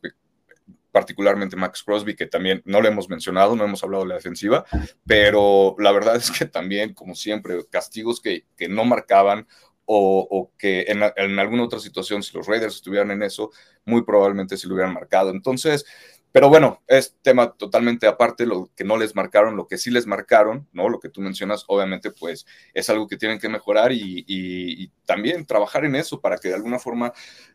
[0.91, 4.65] particularmente Max Crosby, que también no lo hemos mencionado, no hemos hablado de la defensiva,
[5.05, 9.47] pero la verdad es que también, como siempre, castigos que, que no marcaban
[9.91, 13.49] o, que en, alguna otra situación, si los Raiders estuvieran en eso,
[13.85, 15.31] muy probablemente se lo hubieran marcado.
[15.31, 15.83] Entonces,
[16.31, 20.05] pero bueno, es tema totalmente aparte, lo que no les marcaron, lo que sí les
[20.05, 20.89] marcaron, ¿no?
[20.89, 25.85] Lo que tú mencionas, obviamente, pues es algo que tienen que mejorar y, también trabajar
[25.85, 27.11] en eso para que de alguna forma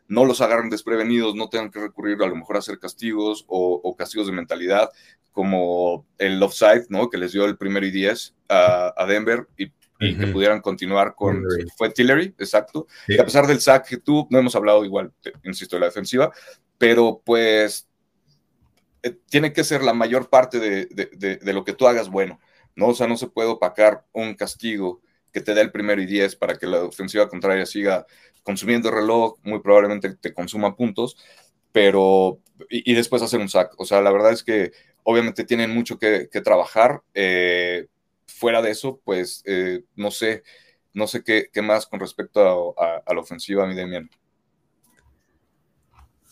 [0.09, 3.95] no los agarren desprevenidos, no tengan que recurrir a lo mejor a hacer castigos o,
[3.97, 4.91] castigos de mentalidad,
[5.31, 7.11] como el offside, ¿no?
[7.11, 11.15] Que les dio el primero y diez a, a Denver y y que pudieran continuar
[11.15, 11.45] con...
[11.77, 12.87] Fue Tillery, exacto.
[13.07, 15.13] Y a pesar del sack que tú, no hemos hablado igual,
[15.45, 16.33] insisto, de la defensiva,
[16.79, 17.89] pero pues
[19.03, 22.41] eh, tiene que ser la mayor parte de, de, de, lo que tú hagas bueno,
[22.75, 22.89] ¿no?
[22.89, 25.01] O sea, no se puede opacar un castigo
[25.33, 28.07] que te dé el primero y diez para que la ofensiva contraria siga
[28.43, 31.17] consumiendo el reloj, muy probablemente te consuma puntos,
[31.73, 33.75] pero y, y, después hacer un sack.
[33.79, 37.03] O sea, la verdad es que obviamente tienen mucho que, que trabajar.
[37.15, 37.87] Eh,
[38.27, 40.43] fuera de eso, pues eh, no sé,
[40.93, 44.11] no sé qué, más con respecto a, la ofensiva, mi Demian.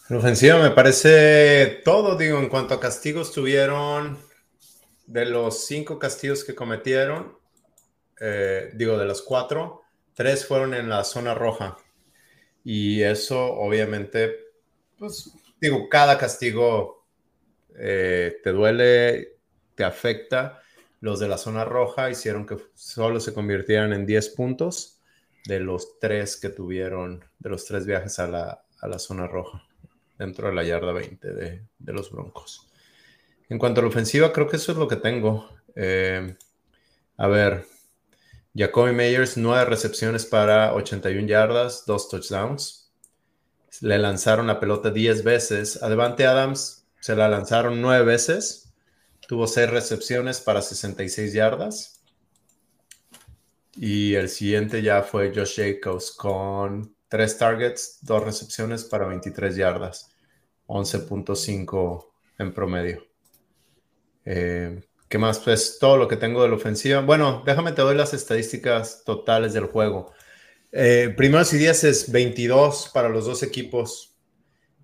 [0.08, 4.18] La ofensiva me parece todo, digo, en cuanto a castigos tuvieron,
[5.06, 7.36] de los cinco castigos que cometieron,
[8.20, 9.82] eh, digo, de los cuatro,
[10.14, 11.76] tres fueron en la zona roja.
[12.64, 14.36] Y eso obviamente,
[14.98, 17.04] pues digo, cada castigo
[17.76, 19.36] eh, te duele,
[19.74, 20.60] te afecta
[21.02, 25.00] los de la zona roja hicieron que solo se convirtieran en 10 puntos
[25.44, 29.64] de los tres que tuvieron, de los tres viajes a la, zona roja,
[30.16, 32.68] dentro de la yarda 20 de, los Broncos.
[33.48, 35.50] En cuanto a la ofensiva, creo que eso es lo que tengo.
[35.74, 36.36] Eh,
[37.16, 37.66] a ver,
[38.54, 42.92] Jacoby Meyers, nueve recepciones para 81 yardas, dos touchdowns.
[43.80, 45.82] Le lanzaron la pelota 10 veces.
[45.82, 48.61] A Devante Adams se la lanzaron nueve veces
[49.26, 52.02] Tuvo seis recepciones para 66 yardas.
[53.74, 60.10] Y el siguiente ya fue Josh Jacobs con tres targets, dos recepciones para 23 yardas,
[60.66, 62.06] 11.5
[62.38, 63.06] en promedio.
[64.24, 65.38] Eh, ¿Qué más?
[65.40, 67.00] Pues todo lo que tengo de la ofensiva.
[67.00, 70.12] Bueno, déjame te doy las estadísticas totales del juego.
[70.72, 74.16] Eh, primeros y días es 22 para los dos equipos.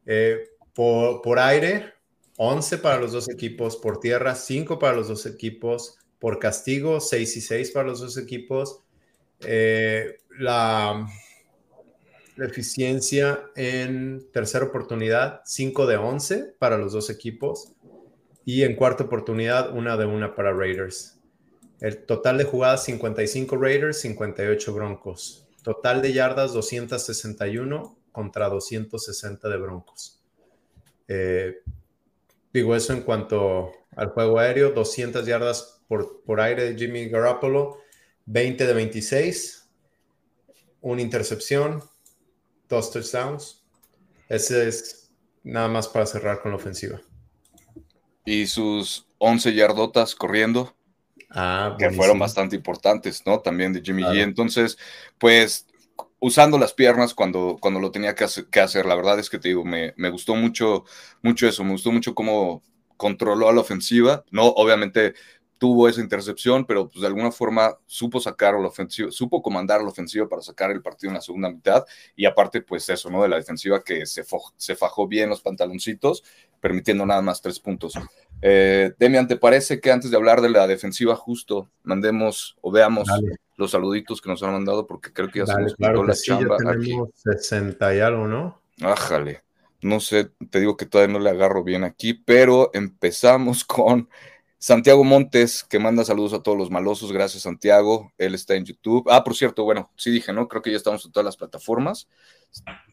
[0.05, 1.94] Eh, por, por, aire,
[2.38, 3.77] 11 para los dos equipos.
[3.77, 5.98] Por tierra, 5 para los dos equipos.
[6.18, 8.81] Por castigo, 6 y 6 para los dos equipos.
[9.40, 11.07] Eh, la,
[12.37, 17.72] la, eficiencia en tercera oportunidad, 5 de 11 para los dos equipos.
[18.44, 21.18] Y en cuarta oportunidad, una de una para Raiders.
[21.81, 25.46] El total de jugadas, 55 Raiders, 58 Broncos.
[25.62, 30.20] Total de yardas 261 contra 260 de Broncos.
[31.09, 31.62] Eh,
[32.59, 37.79] digo eso en cuanto al juego aéreo, 200 yardas por, por aire de Jimmy Garoppolo,
[38.27, 39.68] 20 de 26,
[40.81, 41.83] una intercepción,
[42.68, 43.62] dos touchdowns.
[44.29, 45.11] Ese es
[45.42, 47.01] nada más para cerrar con la ofensiva.
[48.25, 50.75] Y sus 11 yardotas corriendo.
[51.31, 53.40] Ah, que fueron bastante importantes, ¿no?
[53.40, 54.23] También de Jimmy G.
[54.23, 54.79] Entonces,
[55.18, 55.66] pues
[56.21, 59.65] usando las piernas cuando, cuando lo tenía que hacer, La verdad es que te digo,
[59.65, 60.85] me, me, gustó mucho,
[61.23, 62.63] mucho eso, me gustó mucho cómo
[62.97, 64.25] controló a la ofensiva.
[64.31, 65.15] No, obviamente
[65.59, 69.89] tuvo esa intercepción, pero pues de alguna forma supo sacar la ofensiva, supo comandar la
[69.89, 73.23] ofensiva para sacar el partido en la segunda mitad y aparte pues eso, ¿no?
[73.23, 74.25] De la defensiva que se,
[74.57, 76.23] se fajó bien los pantaloncitos,
[76.61, 77.95] permitiendo nada más tres puntos.
[78.41, 83.09] Eh, Demian, ¿te parece que antes de hablar de la defensiva justo mandemos o veamos
[83.59, 84.87] los saluditos que nos han mandado?
[84.87, 88.62] Porque creo que ya se nos claro la chamba ya tenemos 60 y algo, ¿no?
[88.81, 89.42] Ájale.
[89.83, 94.09] No sé, te digo que todavía no le agarro bien aquí, pero empezamos con
[94.59, 97.12] Santiago Montes, que manda saludos a todos los malosos.
[97.12, 98.12] Gracias, Santiago.
[98.16, 99.07] Él está en YouTube.
[99.11, 100.49] Ah, por cierto, bueno, sí dije, ¿no?
[100.49, 102.09] Creo que ya estamos en todas las plataformas.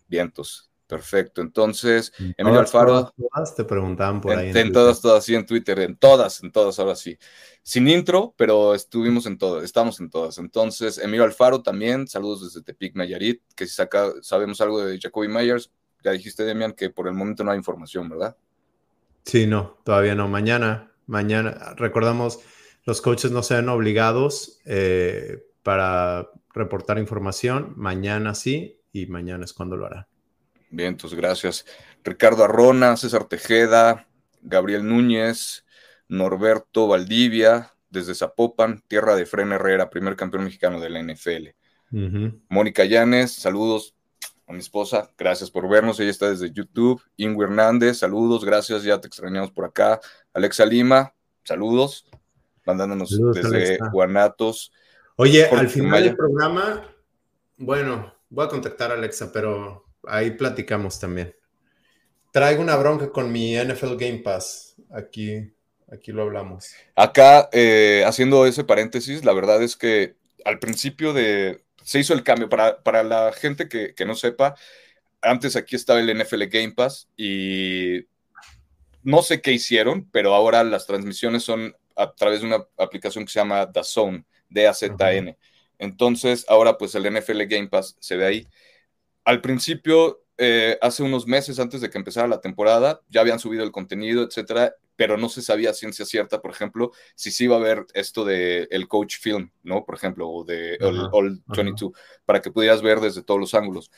[0.07, 0.69] Vientos.
[0.87, 1.41] Perfecto.
[1.41, 3.11] Entonces, Emilio Alfaro.
[3.17, 4.49] Todas, te preguntaban por ahí.
[4.49, 7.17] En, en todas, todas, sí, en Twitter, en todas, en todas, ahora sí.
[7.63, 10.37] Sin intro, pero estuvimos en todas, estamos en todas.
[10.37, 15.27] Entonces, Emilio Alfaro también, saludos desde Tepic Nayarit, que si saca, sabemos algo de Jacoby
[15.27, 15.71] Myers,
[16.03, 18.37] ya dijiste, Demian, que por el momento no hay información, ¿verdad?
[19.23, 20.27] Sí, no, todavía no.
[20.27, 22.39] Mañana Mañana, recordamos,
[22.83, 27.73] los coaches no sean obligados eh, para reportar información.
[27.75, 30.07] Mañana sí, y mañana es cuando lo harán.
[30.69, 31.65] Bien, entonces gracias.
[32.03, 34.07] Ricardo Arrona, César Tejeda,
[34.41, 35.65] Gabriel Núñez,
[36.07, 41.49] Norberto Valdivia, desde Zapopan, tierra de Fren Herrera, primer campeón mexicano de la NFL.
[42.49, 43.95] Mónica Llanes, saludos
[44.47, 47.01] a mi esposa, gracias por vernos, ella está desde YouTube.
[47.15, 49.99] Ingrid Hernández, saludos, gracias, ya te extrañamos por acá.
[50.33, 52.05] Alexa Lima, saludos,
[52.65, 54.71] mandándonos desde Guanatos.
[55.15, 56.83] Oye, al final del programa,
[57.57, 61.35] bueno, voy a contactar a Alexa, pero ahí platicamos también.
[62.31, 64.75] Traigo una bronca con mi NFL Game Pass.
[64.91, 65.53] Aquí,
[65.91, 66.73] aquí lo hablamos.
[66.95, 72.23] Acá, eh, haciendo ese paréntesis, la verdad es que al principio de, se hizo el
[72.23, 72.49] cambio.
[72.49, 74.55] Para, para la gente que, que, no sepa,
[75.21, 78.05] antes aquí estaba el NFL Game Pass y
[79.03, 83.31] no sé qué hicieron, pero ahora las transmisiones son a través de una aplicación que
[83.31, 85.37] se llama DAZN, D-A-Z-N.
[85.77, 88.47] Entonces, ahora pues el NFL Game Pass se ve ahí.
[89.25, 93.63] Al principio, eh, hace unos meses antes de que empezara la temporada, ya habían subido
[93.63, 97.59] el contenido, etcétera, pero no se sabía ciencia cierta, por ejemplo, si sí iba a
[97.59, 99.83] haber esto de el coach film, ¿no?
[99.83, 100.77] Por ejemplo, o de
[101.11, 101.91] All 22,
[102.25, 103.91] para que pudieras ver desde todos los ángulos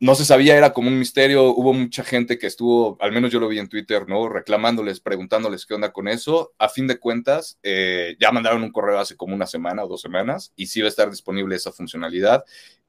[0.00, 1.44] no se sabía, era como un misterio.
[1.54, 4.28] Hubo mucha gente que estuvo, al menos yo lo vi en Twitter, ¿no?
[4.28, 6.52] Reclamándoles, preguntándoles qué onda con eso.
[6.58, 10.02] A fin de cuentas, eh, ya mandaron un correo hace como una semana o dos
[10.02, 12.44] semanas y sí va a estar disponible esa funcionalidad.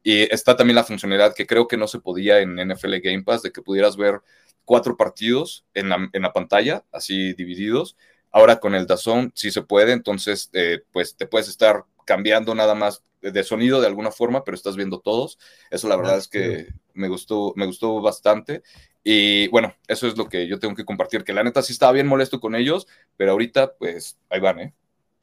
[0.07, 3.41] Y está también la funcionalidad que creo que no se podía en NFL Game Pass,
[3.41, 4.21] de que pudieras ver
[4.63, 7.97] cuatro partidos en la, en la pantalla, así divididos.
[8.31, 12.75] Ahora con el Dazón sí se puede, entonces eh, pues te puedes estar cambiando nada
[12.75, 15.39] más de sonido de alguna forma, pero estás viendo todos.
[15.71, 18.61] Eso la verdad es que me gustó, me gustó bastante.
[19.03, 21.93] Y bueno, eso es lo que yo tengo que compartir, que la neta sí estaba
[21.93, 22.85] bien molesto con ellos,
[23.17, 24.73] pero ahorita pues ahí van, ¿eh?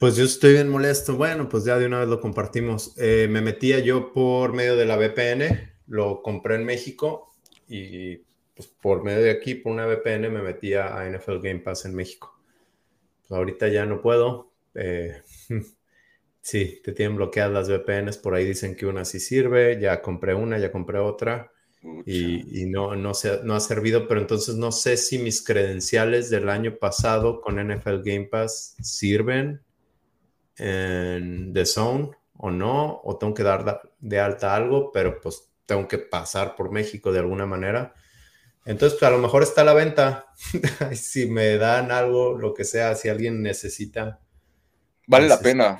[0.03, 1.15] Pues yo estoy bien molesto.
[1.15, 2.93] Bueno, pues ya de una vez lo compartimos.
[2.97, 7.31] Eh, me metía yo por medio de la VPN, lo compré en México
[7.69, 8.17] y
[8.53, 11.95] pues por medio de aquí, por una VPN, me metía a NFL Game Pass en
[11.95, 12.37] México.
[13.21, 14.51] Pues ahorita ya no puedo.
[14.75, 15.21] Eh,
[16.41, 20.35] Sí, te tienen bloqueadas las VPNs, por ahí dicen que una sí sirve, ya compré
[20.35, 21.53] una, ya compré otra
[22.05, 26.49] y, no, no, se, no ha servido, pero entonces no sé si mis credenciales del
[26.49, 29.61] año pasado con NFL Game Pass sirven
[30.57, 35.87] en The Zone o no, o tengo que dar de alta algo, pero pues tengo
[35.87, 37.93] que pasar por México de alguna manera.
[38.65, 40.27] Entonces, pues, a lo mejor está a la venta.
[40.93, 44.19] si me dan algo, lo que sea, si alguien necesita.
[45.07, 45.77] Vale la pena.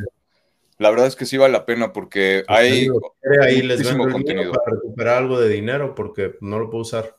[0.80, 2.88] La verdad es que sí vale la pena porque pues, hay
[3.42, 7.16] ahí les contenido para recuperar algo de dinero porque no lo puedo usar.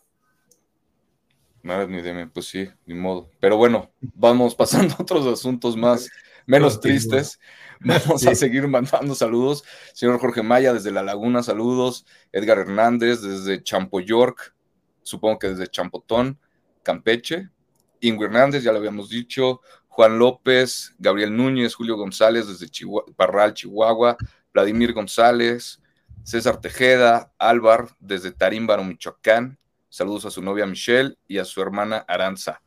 [1.62, 3.30] Nada, ni de pues sí, ni modo.
[3.40, 6.10] Pero bueno, vamos pasando a otros asuntos más,
[6.46, 7.38] menos tristes.
[7.80, 9.64] Vamos a seguir mandando saludos.
[9.92, 12.06] Señor Jorge Maya desde La Laguna, saludos.
[12.32, 14.54] Edgar Hernández desde Champo York,
[15.02, 16.38] supongo que desde Champotón,
[16.82, 17.50] Campeche.
[18.00, 19.60] Ingo Hernández, ya lo habíamos dicho.
[19.88, 22.68] Juan López, Gabriel Núñez, Julio González desde
[23.16, 24.16] Parral, Chihuahua.
[24.54, 25.82] Vladimir González,
[26.22, 29.58] César Tejeda, Álvar desde Tarímbaro, Michoacán.
[29.88, 32.62] Saludos a su novia Michelle y a su hermana Aranza.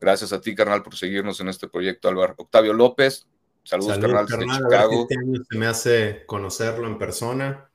[0.00, 2.34] Gracias a ti, carnal, por seguirnos en este proyecto, Álvaro.
[2.38, 3.26] Octavio López,
[3.64, 5.02] saludos, carnal, desde Chicago.
[5.02, 7.68] Este año se me hace conocerlo en persona.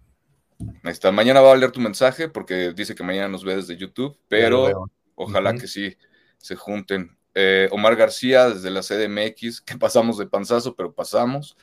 [0.83, 1.12] Ahí está.
[1.12, 4.89] Mañana va a leer tu mensaje porque dice que mañana nos ve desde YouTube, pero
[5.15, 5.97] ojalá que sí
[6.38, 7.17] se junten.
[7.36, 11.57] Eh, Omar García desde la CDMX, que pasamos de panzazo, pero pasamos.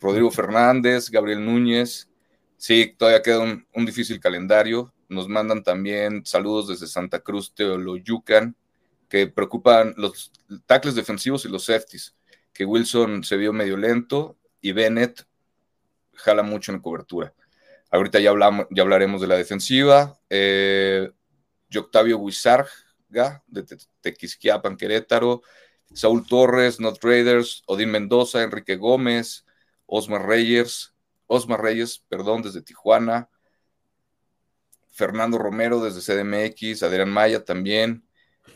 [0.00, 2.08] Rodrigo Fernández, Gabriel Núñez.
[2.56, 4.92] Sí, todavía queda un, un difícil calendario.
[5.08, 8.56] Nos mandan también saludos desde Santa Cruz, Teoloyucan,
[9.12, 10.32] que preocupan los
[10.64, 12.16] tackles defensivos y los safeties,
[12.50, 15.26] que Wilson se vio medio lento y Bennett
[16.14, 17.34] jala mucho en cobertura.
[17.90, 20.18] Ahorita ya, hablamos, ya hablaremos de la defensiva.
[20.30, 21.10] Eh,
[21.76, 23.66] Octavio Huizarga, de
[24.00, 25.42] Tequisquiapan, Querétaro.
[25.92, 27.64] Saúl Torres, Not Raiders.
[27.66, 29.44] Odín Mendoza, Enrique Gómez.
[29.84, 30.94] Osmar Reyes,
[31.26, 33.28] Osmar Reyes, perdón, desde Tijuana.
[34.90, 38.06] Fernando Romero desde CDMX, Adrián Maya también.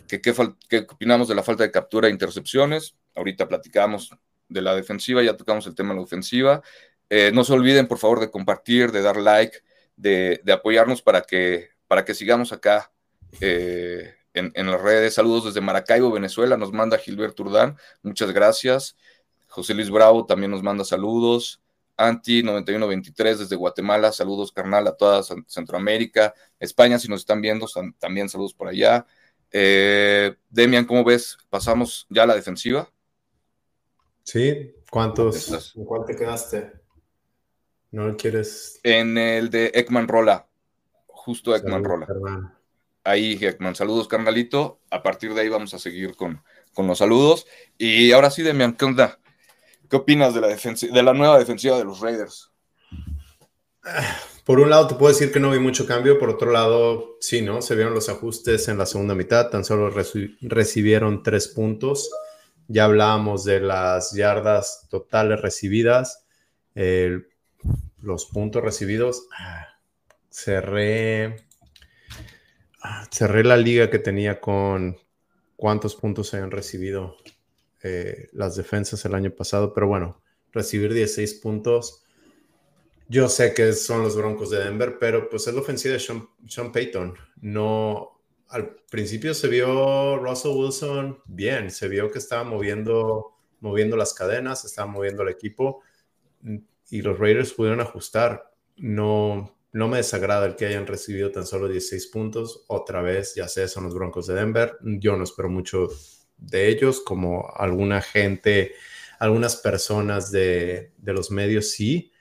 [0.09, 2.97] ¿Qué, qué, opinamos de la falta de captura e intercepciones?
[3.15, 4.11] Ahorita platicamos
[4.49, 6.63] de la defensiva, ya tocamos el tema de la ofensiva.
[7.11, 9.59] Eh, no se olviden, por favor, de compartir, de dar like,
[9.97, 12.93] de, apoyarnos para que, para que sigamos acá
[13.41, 15.15] eh, en, las redes.
[15.15, 16.57] Saludos desde Maracaibo, Venezuela.
[16.57, 17.77] Nos manda Gilberto Urdán.
[18.03, 18.97] Muchas gracias.
[19.49, 21.61] José Luis Bravo también nos manda saludos.
[21.97, 27.67] Anti 9123 desde Guatemala, saludos carnal a toda Centroamérica, España, si nos están viendo,
[27.99, 29.07] también saludos por allá.
[29.59, 31.39] Eh, Demian, ¿cómo ves?
[31.49, 32.93] ¿Pasamos ya a la defensiva?
[34.23, 35.75] Sí, ¿cuántos?
[35.75, 36.73] ¿En cuál te quedaste?
[37.91, 38.79] ¿No quieres?
[38.83, 40.47] En el de Ekman Rola,
[41.07, 42.53] justo Ekman Rola.
[43.03, 44.79] Ahí, Ekman, saludos carnalito.
[44.91, 46.43] A partir de ahí vamos a seguir con,
[46.75, 47.47] con los saludos.
[47.79, 49.19] Y ahora sí, Demian, ¿qué onda?
[49.89, 52.53] ¿Qué opinas de la, de la nueva defensiva de los Raiders?
[54.45, 56.19] Por un lado, te puedo decir que no vi mucho cambio.
[56.19, 57.63] Por otro lado, sí, ¿no?
[57.63, 59.51] Se vieron los ajustes en la segunda mitad.
[59.51, 59.91] Tan solo
[60.41, 62.11] recibieron tres puntos.
[62.69, 66.25] Ya hablábamos de las yardas totales recibidas.
[66.75, 69.27] los puntos recibidos.
[70.31, 71.45] cerré.
[73.11, 74.97] Cerré la liga que tenía con
[75.57, 77.17] cuántos puntos han recibido
[77.83, 80.23] eh, las defensas el año pasado, pero bueno,
[80.53, 82.06] recibir 16 puntos.
[83.09, 86.73] Yo sé que son los Broncos de Denver, pero pues es la ofensiva de Sean,
[86.73, 87.15] Payton.
[87.41, 94.13] No, al principio se vio Russell Wilson bien, se vio que estaba moviendo, moviendo las
[94.15, 95.83] cadenas, estaba moviendo el equipo
[96.91, 98.53] y los Raiders pudieron ajustar.
[98.77, 102.65] No, no me desagrada el que hayan recibido tan solo 16 puntos.
[102.69, 104.77] Otra vez, ya sé, son los Broncos de Denver.
[104.81, 105.89] Yo no espero mucho
[106.39, 108.75] de ellos, como alguna gente,
[109.19, 112.13] algunas personas de, los medios sí,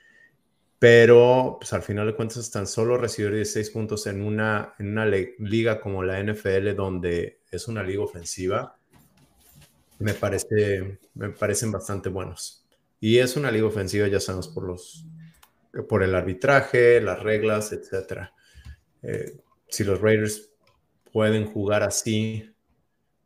[0.78, 5.06] pero pues al final de cuentas tan solo recibir 16 puntos en una, en una
[5.06, 8.76] liga como la NFL, donde es una liga ofensiva,
[9.98, 12.66] me, parece, me parecen bastante buenos.
[13.00, 15.06] Y es una liga ofensiva, ya sabemos, por, los,
[15.88, 18.28] por el arbitraje, las reglas, etc.
[19.02, 19.36] Eh,
[19.68, 20.50] si los Raiders
[21.12, 22.54] pueden jugar así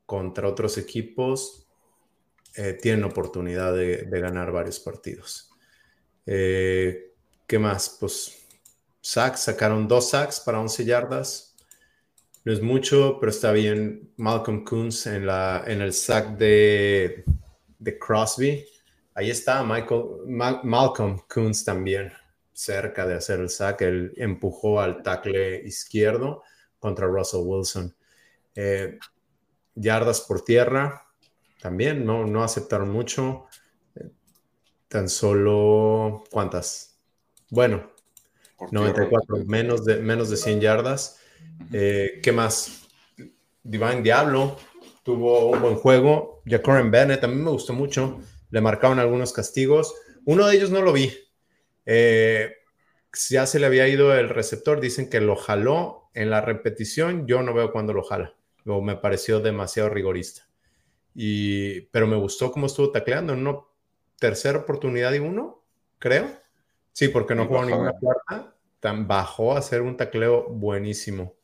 [0.07, 1.69] contra otros equipos,
[2.57, 5.51] eh, tienen oportunidad de, ganar varios partidos.
[6.27, 7.10] Eh,
[7.51, 7.97] ¿Qué más?
[7.99, 8.47] Pues
[9.01, 11.57] sacks, sacaron dos sacks para 11 yardas.
[12.45, 14.13] No es mucho, pero está bien.
[14.19, 17.25] Malcolm Coons en, la, en el sack de,
[17.77, 18.65] de Crosby.
[19.15, 22.13] Ahí está Michael, Malcolm Coons también,
[22.53, 23.81] cerca de hacer el sack.
[23.81, 26.45] Él empujó al tackle izquierdo
[26.79, 27.93] contra Russell Wilson.
[28.55, 28.97] Eh,
[29.75, 31.05] yardas por tierra,
[31.61, 33.47] también no, no aceptaron mucho.
[34.87, 36.90] Tan solo, ¿cuántas?
[37.51, 37.91] Bueno,
[38.71, 41.19] 94, menos de, menos de 100 yardas.
[41.73, 42.89] Eh, ¿Qué más?
[43.63, 44.57] Divine Diablo
[45.03, 46.43] tuvo un buen juego.
[46.47, 48.21] Jacorin Bennett, a mí me gustó mucho.
[48.51, 49.95] Le marcaron algunos castigos.
[50.25, 51.13] Uno de ellos no lo vi.
[51.87, 52.55] Eh,
[53.29, 57.43] ya se le había ido el receptor, dicen que lo jaló en la repetición, yo
[57.43, 58.37] no veo cuándo lo jala,
[58.67, 60.49] o me pareció demasiado rigorista.
[61.15, 63.59] Y, pero me gustó cómo estuvo tacleando en una
[64.19, 65.65] tercera oportunidad y uno,
[65.99, 66.40] creo.
[67.01, 71.35] Sí, porque no jugó ninguna cuarta, tan bajó a hacer un tacleo buenísimo.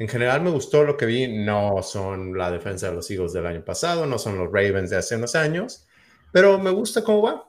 [0.00, 1.28] En general me gustó lo que vi.
[1.28, 4.96] No son la defensa de los Eagles del año pasado, no son los Ravens de
[4.96, 5.86] hace unos años,
[6.32, 7.48] pero me gusta cómo va.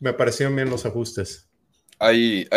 [0.00, 1.48] Me parecieron bien los ajustes.
[2.00, 2.48] Hay,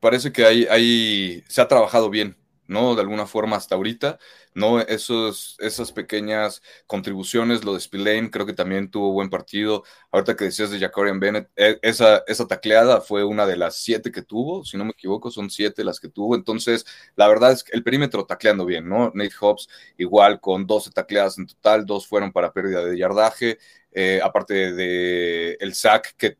[0.00, 2.38] parece que hay, hay, se ha trabajado bien
[2.68, 2.94] ¿no?
[2.94, 4.18] De alguna forma hasta ahorita,
[4.54, 4.80] ¿no?
[4.80, 9.84] Esos, esas pequeñas contribuciones, lo de Spillane creo que también tuvo buen partido.
[10.10, 14.10] Ahorita que decías de Jacorian Bennett, e, esa, esa tacleada fue una de las siete
[14.12, 16.34] que tuvo, si no me equivoco, son siete las que tuvo.
[16.34, 16.86] Entonces,
[17.16, 19.10] la verdad es que el perímetro tacleando bien, ¿no?
[19.14, 23.58] Nate Hobbs igual con 12 tacleadas en total, dos fueron para pérdida de yardaje.
[23.92, 26.36] Eh, aparte de el sack que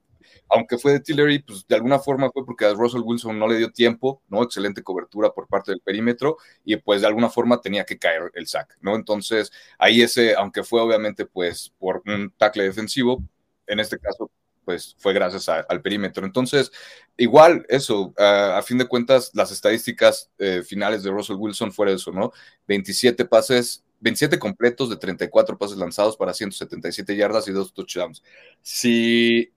[0.48, 3.58] aunque fue de Tillery, pues de alguna forma fue porque a Russell Wilson no le
[3.58, 4.42] dio tiempo, ¿no?
[4.42, 8.46] Excelente cobertura por parte del perímetro y pues de alguna forma tenía que caer el
[8.46, 8.94] sack, ¿no?
[8.96, 13.22] Entonces ahí ese, aunque fue obviamente pues por un tackle defensivo,
[13.66, 14.30] en este caso
[14.66, 16.26] pues fue gracias al perímetro.
[16.26, 16.72] Entonces,
[17.16, 22.10] igual eso, a fin de cuentas, las estadísticas eh, finales de Russell Wilson fueron eso,
[22.10, 22.32] ¿no?
[22.66, 28.24] 27 pases, 27 completos de 34 pases lanzados para 177 yardas y dos touchdowns.
[28.60, 29.52] Si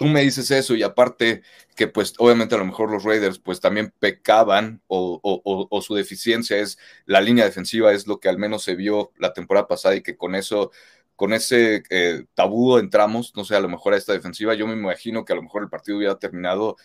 [0.00, 1.42] tú me dices eso y aparte
[1.76, 6.78] que pues obviamente a lo mejor los Raiders pues también pecaban o, su deficiencia es
[7.04, 10.16] la línea defensiva, es lo que al menos se vio la temporada pasada y que
[10.16, 10.70] con eso,
[11.16, 14.72] con ese eh, tabú entramos, no sé, a lo mejor a esta defensiva, yo me
[14.72, 16.76] imagino que a lo mejor el partido hubiera terminado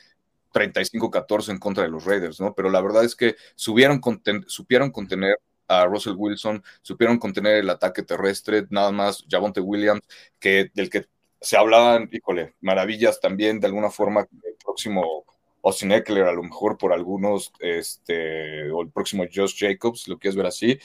[0.53, 2.53] 35-14 en contra de los Raiders, ¿no?
[2.53, 5.37] Pero la verdad es que supieron contener
[5.69, 10.01] a Russell Wilson, supieron contener el ataque terrestre, nada más Javonte Williams,
[10.39, 11.07] que del que
[11.45, 15.25] se hablaban, híjole, maravillas también de alguna forma el próximo
[15.63, 20.35] Austin Eckler, a lo mejor por algunos, este, o el próximo Josh Jacobs, lo quieres
[20.35, 20.79] ver así,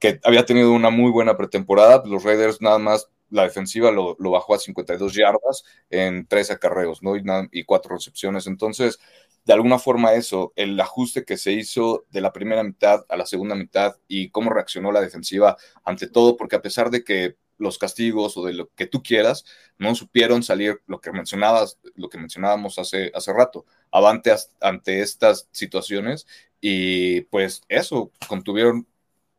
[0.00, 4.54] que había tenido una muy buena pretemporada, los Raiders nada más la defensiva lo, bajó
[4.54, 7.16] a 52 yardas en tres acarreos, ¿no?
[7.16, 8.46] Y, y, cuatro recepciones.
[8.46, 9.00] Entonces,
[9.44, 13.26] de alguna forma eso, el ajuste que se hizo de la primera mitad a la
[13.26, 17.78] segunda mitad y cómo reaccionó la defensiva ante todo, porque a pesar de que los
[17.78, 19.44] castigos o de lo que tú quieras,
[19.78, 25.48] no supieron salir lo que mencionabas, lo que mencionábamos hace, hace rato, avante ante estas
[25.52, 26.26] situaciones
[26.60, 28.86] y pues eso, contuvieron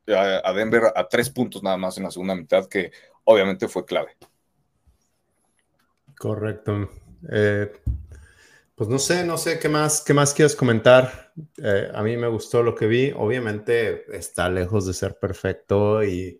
[0.07, 2.91] a, Denver a tres puntos nada más en la segunda mitad, que
[3.23, 4.15] obviamente fue clave.
[6.17, 6.89] Correcto.
[7.31, 7.71] Eh,
[8.75, 11.33] pues no sé, no sé qué más, qué más quieres comentar.
[11.57, 13.11] Eh, a mí me gustó lo que vi.
[13.15, 16.39] Obviamente está lejos de ser perfecto y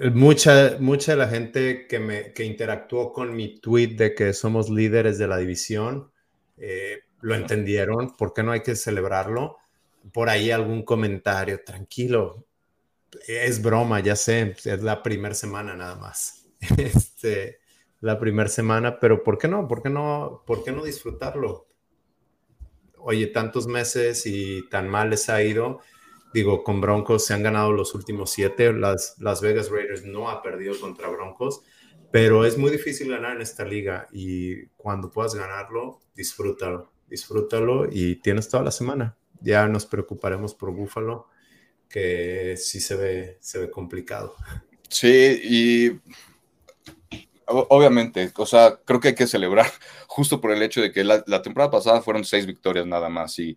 [0.00, 4.70] Mucha, mucha de la gente que, me, que interactuó con mi tweet de que somos
[4.70, 6.12] líderes de la división
[6.56, 8.16] eh, lo entendieron.
[8.16, 9.56] ¿Por qué no hay que celebrarlo?
[10.12, 12.46] Por ahí algún comentario, tranquilo.
[13.26, 16.46] Es broma, ya sé, es la primera semana nada más.
[16.76, 17.58] Este,
[18.00, 19.66] la primera semana, pero ¿por qué no?
[19.66, 20.42] ¿Por qué no?
[20.46, 21.66] ¿Por qué no disfrutarlo?
[22.98, 25.80] Oye, tantos meses y tan mal les ha ido
[26.32, 28.72] Digo, con Broncos se han ganado los últimos siete.
[28.72, 31.62] Las, Las Vegas Raiders no ha perdido contra Broncos,
[32.10, 38.16] pero es muy difícil ganar en esta liga y cuando puedas ganarlo, disfrútalo, disfrútalo y
[38.16, 39.16] tienes toda la semana.
[39.40, 41.28] Ya nos preocuparemos por Buffalo,
[41.88, 44.34] que sí se ve, se ve complicado.
[44.88, 46.00] Sí, y
[47.48, 49.66] obviamente, o sea, creo que hay que celebrar
[50.06, 53.38] justo por el hecho de que la, la temporada pasada fueron seis victorias nada más
[53.38, 53.56] y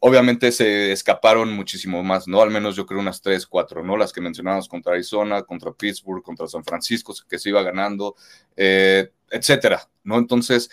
[0.00, 2.40] Obviamente se escaparon muchísimo más, ¿no?
[2.40, 3.96] Al menos yo creo unas tres, cuatro, ¿no?
[3.96, 8.14] Las que mencionamos contra Arizona, contra Pittsburgh, contra San Francisco, que se iba ganando,
[8.56, 10.18] eh, etcétera, ¿no?
[10.18, 10.70] Entonces,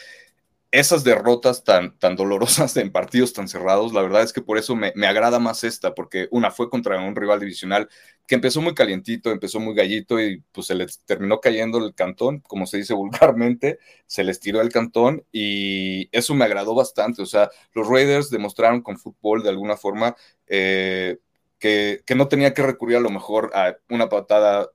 [0.80, 4.76] esas derrotas tan, tan dolorosas en partidos tan cerrados, la verdad es que por eso
[4.76, 7.88] me, agrada más esta, porque una fue contra un rival divisional
[8.28, 12.42] que empezó muy calientito, empezó muy gallito y pues se les terminó cayendo el cantón,
[12.42, 17.22] como se dice vulgarmente, se les tiró el cantón y eso me agradó bastante.
[17.22, 20.16] O sea, los Raiders demostraron con fútbol de alguna forma
[20.48, 21.20] eh,
[21.58, 24.70] que, que no tenía que recurrir a lo mejor a una patada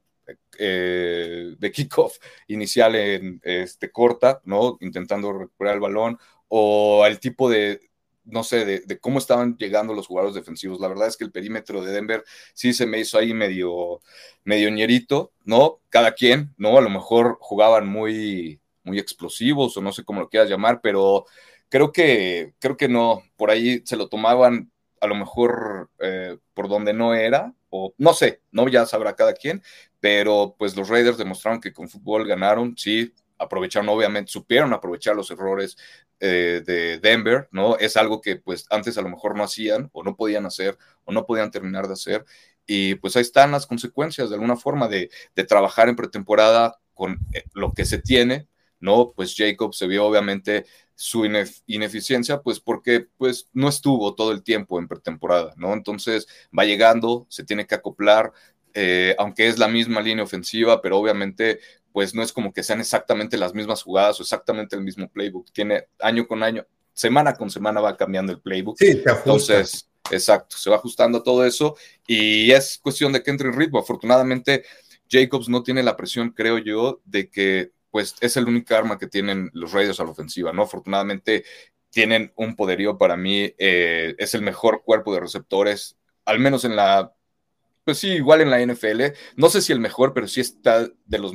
[0.59, 2.17] eh, de kickoff
[2.49, 4.77] inicial en este, corta, ¿no?
[4.81, 6.19] Intentando recuperar el balón,
[6.49, 7.81] o al tipo de,
[8.25, 10.81] no sé, de, cómo estaban llegando los jugadores defensivos.
[10.81, 12.25] La verdad es que el perímetro de Denver
[12.55, 14.01] sí se me hizo ahí medio,
[14.45, 15.81] medio ñerito, ¿no?
[15.89, 16.79] Cada quien, ¿no?
[16.79, 21.27] A lo mejor jugaban muy, muy explosivos o no sé cómo lo quieras llamar, pero
[21.69, 24.70] creo que, creo que no, por ahí se lo tomaban
[25.01, 29.33] a lo mejor eh, por donde no era, o no sé, no ya sabrá cada
[29.33, 29.63] quien,
[30.01, 35.31] pero pues los Raiders demostraron que con fútbol ganaron, sí, aprovecharon, obviamente, supieron aprovechar los
[35.31, 35.77] errores
[36.21, 37.79] eh, de Denver, ¿no?
[37.79, 41.13] Es algo que pues antes a lo mejor no hacían o no podían hacer o
[41.13, 42.25] no podían terminar de hacer.
[42.67, 47.19] Y pues ahí están las consecuencias de alguna forma de, de trabajar en pretemporada con
[47.33, 48.47] eh, lo que se tiene,
[48.81, 49.13] ¿no?
[49.15, 51.25] Pues Jacob se vio obviamente su
[51.67, 55.73] ineficiencia, pues porque pues no estuvo todo el tiempo en pretemporada, ¿no?
[55.73, 56.27] Entonces
[56.57, 58.33] va llegando, se tiene que acoplar,
[58.75, 61.61] eh, aunque es la misma línea ofensiva, pero obviamente
[61.93, 65.51] pues no es como que sean exactamente las mismas jugadas o exactamente el mismo playbook.
[65.53, 68.77] Tiene año con año, semana con semana va cambiando el playbook.
[68.79, 71.77] Sí, Entonces, exacto, se va ajustando todo eso
[72.07, 73.79] y es cuestión de que entre en ritmo.
[73.79, 74.65] Afortunadamente,
[75.11, 79.07] Jacobs no tiene la presión, creo yo, de que pues es el único arma que
[79.07, 80.63] tienen los Raiders a la ofensiva, ¿no?
[80.63, 81.45] Afortunadamente
[81.91, 86.77] tienen un poderío para mí, eh, es el mejor cuerpo de receptores, al menos en
[86.77, 87.13] la
[87.85, 89.15] pues sí, igual en la NFL.
[89.37, 91.33] No sé si el mejor, pero sí está de los,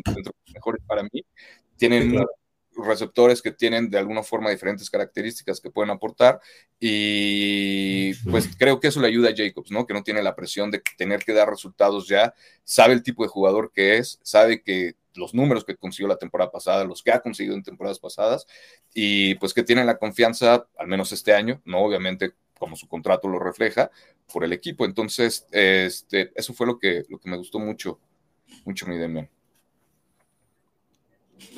[0.53, 1.25] mejores para mí.
[1.75, 2.23] Tienen
[2.77, 6.39] receptores que tienen de alguna forma diferentes características que pueden aportar
[6.79, 9.85] y pues creo que eso le ayuda a Jacobs, ¿no?
[9.85, 12.33] Que no tiene la presión de tener que dar resultados ya,
[12.63, 16.51] sabe el tipo de jugador que es, sabe que los números que consiguió la temporada
[16.51, 18.45] pasada, los que ha conseguido en temporadas pasadas
[18.93, 23.27] y pues que tiene la confianza, al menos este año, no obviamente como su contrato
[23.27, 23.91] lo refleja,
[24.31, 24.85] por el equipo.
[24.85, 27.99] Entonces, este, eso fue lo que, lo que me gustó mucho,
[28.63, 29.29] mucho mi Demian.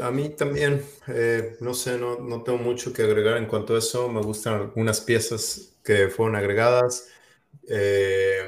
[0.02, 3.80] A mí también, eh, no sé, no, no, tengo mucho que agregar en cuanto a
[3.80, 4.10] eso.
[4.10, 7.10] Me gustan algunas piezas que fueron agregadas.
[7.70, 8.46] Eh,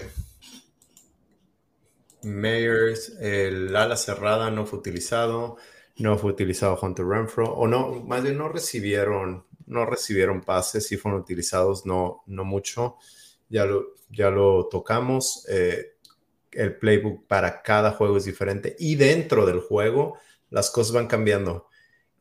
[2.24, 5.58] Mayers, el ala cerrada no fue utilizado,
[5.98, 10.98] no fue utilizado Hunter Renfro, o no, más bien no recibieron no recibieron pases, sí
[10.98, 12.98] fueron utilizados, no, no mucho.
[13.50, 15.46] Ya lo, ya lo tocamos.
[15.48, 15.94] Eh,
[16.52, 20.18] el playbook para cada juego es diferente y dentro del juego
[20.50, 21.68] las cosas van cambiando.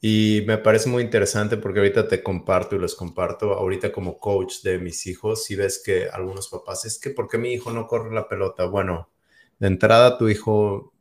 [0.01, 4.63] Y me parece muy interesante porque ahorita te comparto y les comparto, ahorita como coach
[4.63, 7.87] de mis hijos, si ves que algunos papás, es que ¿por qué mi hijo no
[7.87, 8.67] corre la pelota?
[8.67, 9.09] Bueno,
[9.59, 10.93] de entrada tu hijo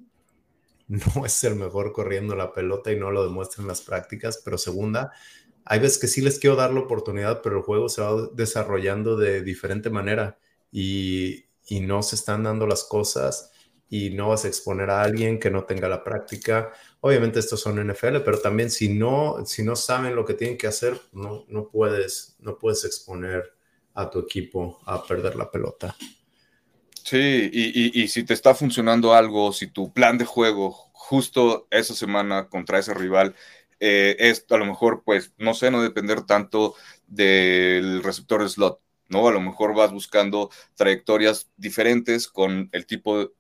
[0.88, 4.58] no es el mejor corriendo la pelota y no lo demuestra en las prácticas, pero
[4.58, 5.12] segunda,
[5.66, 9.18] hay veces que sí les quiero dar la oportunidad, pero el juego se va desarrollando
[9.18, 10.38] de diferente manera
[10.72, 11.44] y,
[11.82, 13.52] no se están dando las cosas
[13.90, 16.72] y no vas a exponer a alguien que no tenga la práctica.
[17.02, 20.68] Obviamente estos son NFL, pero también si no, si no saben lo que tienen que
[20.68, 23.54] hacer, no, no, puedes, no puedes exponer
[23.96, 25.94] a tu equipo a perder la pelota.
[27.10, 31.94] Sí, y, y si te está funcionando algo, si tu plan de juego justo esa
[31.96, 33.34] semana contra ese rival
[33.80, 36.76] eh, esto a lo mejor, pues, no sé, no depender tanto
[37.08, 39.26] del receptor slot, ¿no?
[39.28, 43.32] A lo mejor vas buscando trayectorias diferentes con el tipo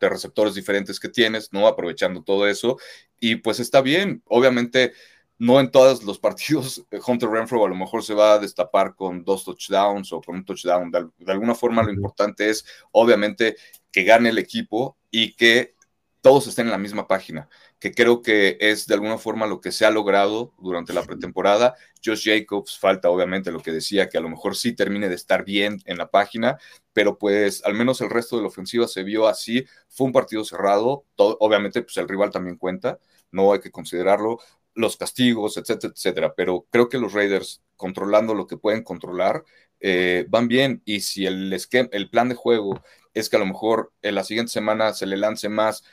[0.00, 1.66] de receptores diferentes que tienes, ¿no?
[1.66, 2.78] Aprovechando todo eso.
[3.20, 4.92] Y pues está bien, obviamente
[5.38, 9.24] no en todos los partidos Hunter Renfro a lo mejor se va a destapar con
[9.24, 10.90] dos touchdowns o con un touchdown.
[10.90, 13.56] de alguna forma lo importante es obviamente
[13.90, 15.74] que gane el equipo y que
[16.20, 17.48] todos estén en la misma página
[17.84, 21.74] que creo que es de alguna forma lo que se ha logrado durante la pretemporada.
[22.02, 25.44] Josh Jacobs falta obviamente lo que decía, que a lo mejor sí termine de estar
[25.44, 26.56] bien en la página,
[26.94, 29.66] pero pues al menos el resto de la ofensiva se vio así.
[29.90, 32.98] Fue un partido cerrado, obviamente pues el rival también cuenta,
[33.30, 34.38] no hay que considerarlo,
[34.74, 39.44] los castigos, etcétera, etcétera, pero creo que los Raiders controlando lo que pueden controlar
[39.80, 43.46] eh, van bien y si el, esquema, el plan de juego es que a lo
[43.46, 45.84] mejor en la siguiente semana se le lance más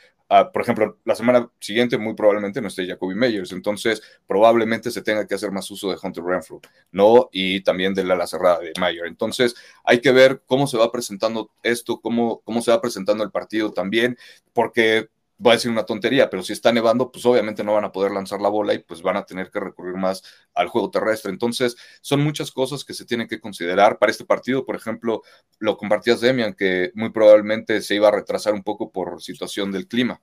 [0.52, 5.26] por ejemplo, la semana siguiente muy probablemente no esté Jacoby Meyers, entonces probablemente se tenga
[5.26, 6.60] que hacer más uso de Hunter Renfrew,
[6.90, 7.28] ¿no?
[7.32, 9.06] Y también de la, la cerrada de Mayer.
[9.06, 9.54] Entonces
[9.84, 13.72] hay que ver cómo se va presentando esto, cómo, cómo se va presentando el partido
[13.72, 14.16] también,
[14.54, 15.10] porque
[15.42, 18.12] voy a decir una tontería, pero si está nevando, pues obviamente no van a poder
[18.12, 20.22] lanzar la bola y pues van a tener que recurrir más
[20.54, 21.32] al juego terrestre.
[21.32, 23.98] Entonces, son muchas cosas que se tienen que considerar.
[23.98, 25.22] Para este partido, por ejemplo,
[25.58, 29.88] lo compartías Demian, que muy probablemente se iba a retrasar un poco por situación del
[29.88, 30.20] clima.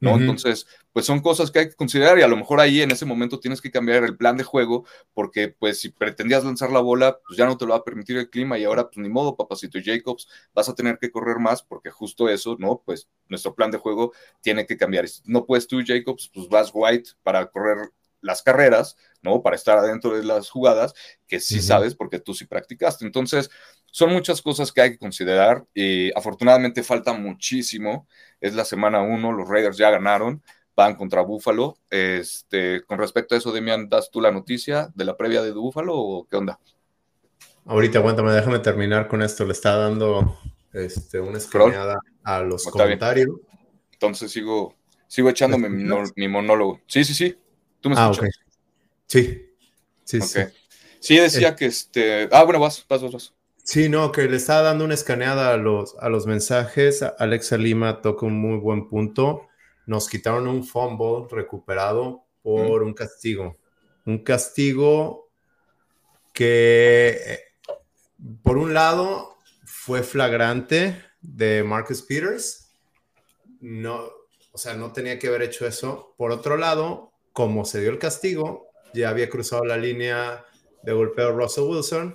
[0.00, 0.16] ¿No?
[0.16, 3.04] Entonces, pues son cosas que hay que considerar y a lo mejor ahí en ese
[3.06, 4.84] momento tienes que cambiar el plan de juego
[5.14, 8.16] porque pues si pretendías lanzar la bola, pues ya no te lo va a permitir
[8.16, 11.62] el clima y ahora pues ni modo, papacito Jacobs, vas a tener que correr más
[11.62, 12.82] porque justo eso, ¿no?
[12.84, 15.06] Pues nuestro plan de juego tiene que cambiar.
[15.24, 17.90] no puedes tú, Jacobs, pues vas White para correr
[18.26, 19.42] las carreras, ¿no?
[19.42, 20.92] Para estar adentro de las jugadas,
[21.26, 23.06] que sí sabes porque tú sí practicaste.
[23.06, 23.50] Entonces,
[23.90, 28.06] son muchas cosas que hay que considerar y afortunadamente falta muchísimo.
[28.40, 30.42] Es la semana uno, los Raiders ya ganaron,
[30.74, 31.78] van contra Buffalo.
[31.88, 35.94] Este, con respecto a eso, Demian, ¿das tú la noticia de la previa de Buffalo
[35.96, 36.60] o qué onda?
[37.64, 39.44] Ahorita, aguántame, déjame terminar con esto.
[39.44, 40.38] Le está dando
[40.72, 43.30] este, una escaneada a los comentarios.
[43.92, 44.74] Entonces sigo,
[45.06, 46.80] sigo echándome mi, mi monólogo.
[46.86, 47.36] Sí, sí, sí.
[47.86, 48.40] ¿Tú me ah, escuchas?
[49.06, 49.48] Sí,
[50.02, 50.40] sí, sí.
[50.98, 52.28] Sí, decía que este.
[52.32, 53.34] Ah, bueno, vas, vas, vas, vas.
[53.62, 57.04] Sí, no, que le estaba dando una escaneada a los, a los mensajes.
[57.16, 59.46] Alexa Lima toca un muy buen punto.
[59.86, 63.56] Nos quitaron un fumble recuperado por un castigo.
[64.04, 65.30] Un castigo
[66.32, 67.40] que, eh,
[68.42, 72.72] por un lado, fue flagrante de Marcus Peters.
[73.60, 74.10] No,
[74.50, 76.16] o sea, no tenía que haber hecho eso.
[76.18, 80.42] Por otro lado, como se dio el castigo, ya había cruzado la línea
[80.82, 82.14] de golpeo Russell Wilson,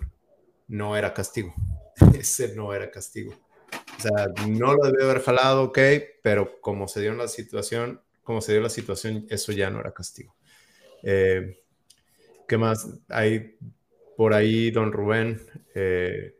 [0.67, 1.53] no era castigo.
[2.19, 3.31] Ese no era castigo.
[3.99, 5.77] O sea, no lo debió haber jalado, ok,
[6.23, 9.93] pero como se dio la situación, como se dio la situación, eso ya no era
[9.93, 10.35] castigo.
[11.03, 11.61] Eh,
[12.47, 12.87] ¿Qué más?
[13.07, 13.59] Hay
[14.17, 15.39] por ahí, don Rubén
[15.75, 16.35] eh,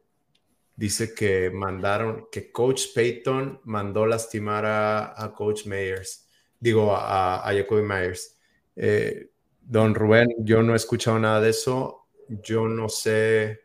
[0.76, 6.28] dice que mandaron, que Coach Payton mandó lastimar a, Coach Myers,
[6.60, 8.40] digo, a, a Jacoby Myers.
[8.84, 9.30] Eh,
[9.62, 12.08] don Rubén, yo no he escuchado nada de eso.
[12.28, 13.62] Yo no sé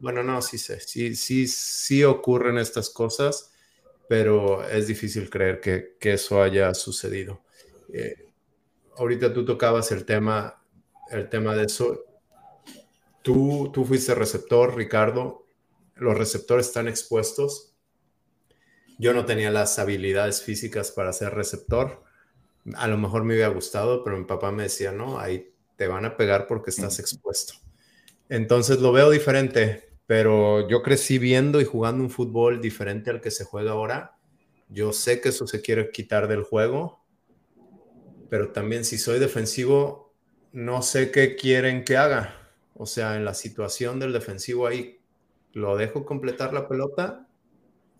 [0.00, 3.52] bueno, no, sí sé, sí, sí, sí ocurren estas cosas,
[4.08, 7.42] pero es difícil creer que, eso haya sucedido.
[7.92, 8.32] Eh,
[8.96, 10.62] ahorita tú tocabas el tema,
[11.10, 12.04] el tema de eso.
[13.22, 15.46] Tú, tú fuiste receptor, Ricardo.
[15.96, 17.74] Los receptores están expuestos.
[18.98, 22.02] Yo no tenía las habilidades físicas para ser receptor.
[22.76, 26.04] A lo mejor me hubiera gustado, pero mi papá me decía, no, ahí te van
[26.04, 27.54] a pegar porque estás expuesto.
[28.28, 33.30] Entonces lo veo diferente pero yo crecí viendo y jugando un fútbol diferente al que
[33.30, 34.16] se juega ahora.
[34.70, 37.04] Yo sé que eso se quiere quitar del juego,
[38.30, 40.14] pero también si soy defensivo,
[40.50, 42.50] no sé qué quieren que haga.
[42.72, 44.98] O sea, en la situación del defensivo ahí,
[45.52, 47.28] ¿lo dejo completar la pelota?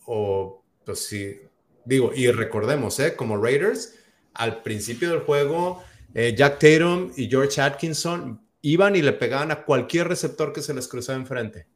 [0.06, 1.42] O, pues sí,
[1.84, 3.16] digo, y recordemos, ¿eh?
[3.16, 3.94] como Raiders,
[4.34, 5.82] al principio del juego,
[6.14, 10.74] eh, Jack Tatum y George Atkinson iban y le pegaban a cualquier receptor que se
[10.74, 11.66] les cruzaba enfrente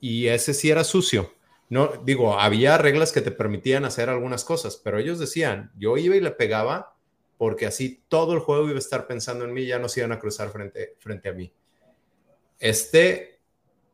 [0.00, 1.34] y ese sí era sucio.
[1.68, 6.16] No, digo, había reglas que te permitían hacer algunas cosas, pero ellos decían, yo iba
[6.16, 6.96] y le pegaba
[7.36, 10.12] porque así todo el juego iba a estar pensando en mí, ya no se iban
[10.12, 11.52] a cruzar frente, frente a mí.
[12.58, 13.40] Este,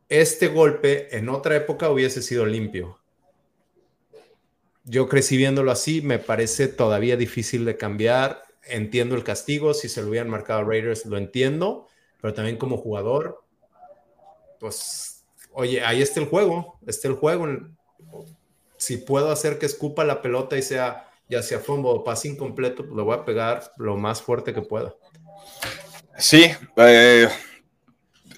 [0.09, 2.96] este golpe en otra época hubiese sido limpio.
[4.89, 8.43] Yo crecí viéndolo así, me parece todavía difícil de cambiar.
[8.63, 11.87] Entiendo el castigo, si se lo hubieran marcado a Raiders, lo entiendo,
[12.21, 13.43] pero también como jugador,
[14.59, 17.47] pues oye, ahí está el juego, está el juego.
[18.77, 22.83] Si puedo hacer que escupa la pelota y sea ya sea fombo o pase incompleto,
[22.83, 24.95] pues lo voy a pegar lo más fuerte que pueda.
[26.17, 27.27] Sí, eh,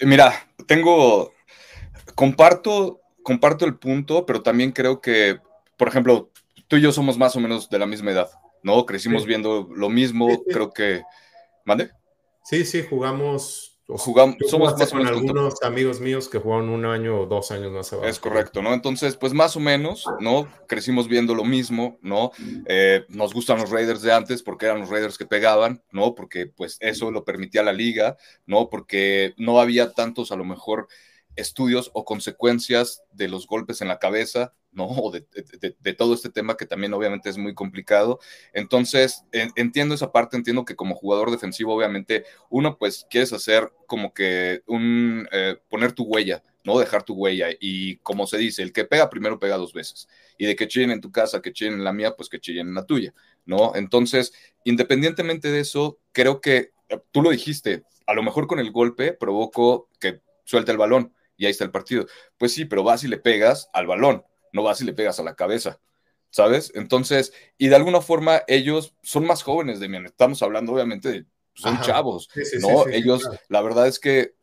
[0.02, 1.32] mira, tengo,
[2.14, 5.38] comparto, comparto el punto, pero también creo que,
[5.76, 6.30] por ejemplo,
[6.70, 8.30] tú y yo somos más o menos de la misma edad,
[8.62, 8.86] ¿no?
[8.86, 11.02] Crecimos viendo lo mismo, creo que,
[11.64, 11.90] ¿mande?
[12.44, 17.26] Sí, sí, jugamos Jugamos, somos más con algunos amigos míos que jugaron un año o
[17.26, 18.08] dos años más abajo.
[18.08, 18.72] Es correcto, ¿no?
[18.72, 20.48] Entonces, pues más o menos, ¿no?
[20.68, 22.30] Crecimos viendo lo mismo, ¿no?
[22.66, 26.14] Eh, nos gustan los Raiders de antes porque eran los Raiders que pegaban, ¿no?
[26.14, 28.16] Porque pues eso lo permitía la liga,
[28.46, 28.70] ¿no?
[28.70, 30.86] Porque no había tantos a lo mejor
[31.34, 34.86] estudios o consecuencias de los golpes en la cabeza, ¿no?
[34.86, 35.22] O de,
[35.94, 38.20] todo este tema que también obviamente es muy complicado.
[38.52, 44.14] Entonces, entiendo esa parte, entiendo que como jugador defensivo, obviamente, uno pues quieres hacer como
[44.14, 46.78] que un, eh, poner tu huella, ¿no?
[46.78, 47.48] Dejar tu huella.
[47.60, 50.08] Y como se dice, el que pega primero pega dos veces.
[50.38, 52.68] Y de que chillen en tu casa, que chillen en la mía, pues que chillen
[52.68, 53.12] en la tuya,
[53.44, 53.72] ¿no?
[53.74, 54.32] Entonces,
[54.64, 59.12] independientemente de eso, creo que eh, tú lo dijiste, a lo mejor con el golpe
[59.12, 62.06] provocó que suelte el balón y ahí está el partido.
[62.38, 65.22] Pues sí, pero vas y le pegas al balón, no vas y le pegas a
[65.22, 65.80] la cabeza,
[66.30, 66.72] ¿sabes?
[66.74, 71.26] Entonces, y de alguna forma ellos son más jóvenes de mí, estamos hablando obviamente de,
[71.54, 72.28] son chavos,
[72.60, 72.86] ¿no?
[72.88, 74.34] ellos, la verdad es que,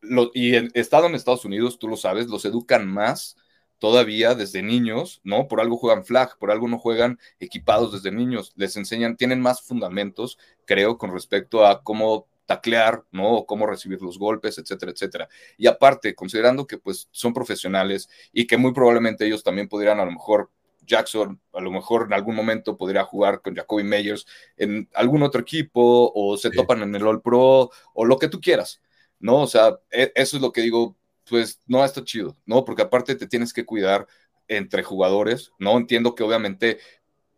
[0.00, 3.36] lo, y en, estado en Estados Unidos, tú lo sabes, los educan más
[3.78, 5.48] todavía desde niños, ¿no?
[5.48, 9.62] Por algo juegan flag, por algo no juegan equipados desde niños, les enseñan, tienen más
[9.62, 13.44] fundamentos, creo, con respecto a cómo taclear, ¿no?
[13.46, 15.28] cómo recibir los golpes, etcétera, etcétera.
[15.56, 20.04] Y aparte, considerando que pues son profesionales y que muy probablemente ellos también pudieran a
[20.04, 20.50] lo mejor
[20.84, 24.26] Jackson a lo mejor en algún momento podría jugar con Jacoby Meyers
[24.56, 28.40] en algún otro equipo o se topan en el All Pro o lo que tú
[28.40, 28.80] quieras,
[29.20, 29.42] ¿no?
[29.42, 30.96] O sea, e, eso es lo que digo,
[31.28, 32.64] pues no está chido, ¿no?
[32.64, 34.08] Porque aparte te tienes que cuidar
[34.48, 35.76] entre jugadores, ¿no?
[35.76, 36.80] Entiendo que obviamente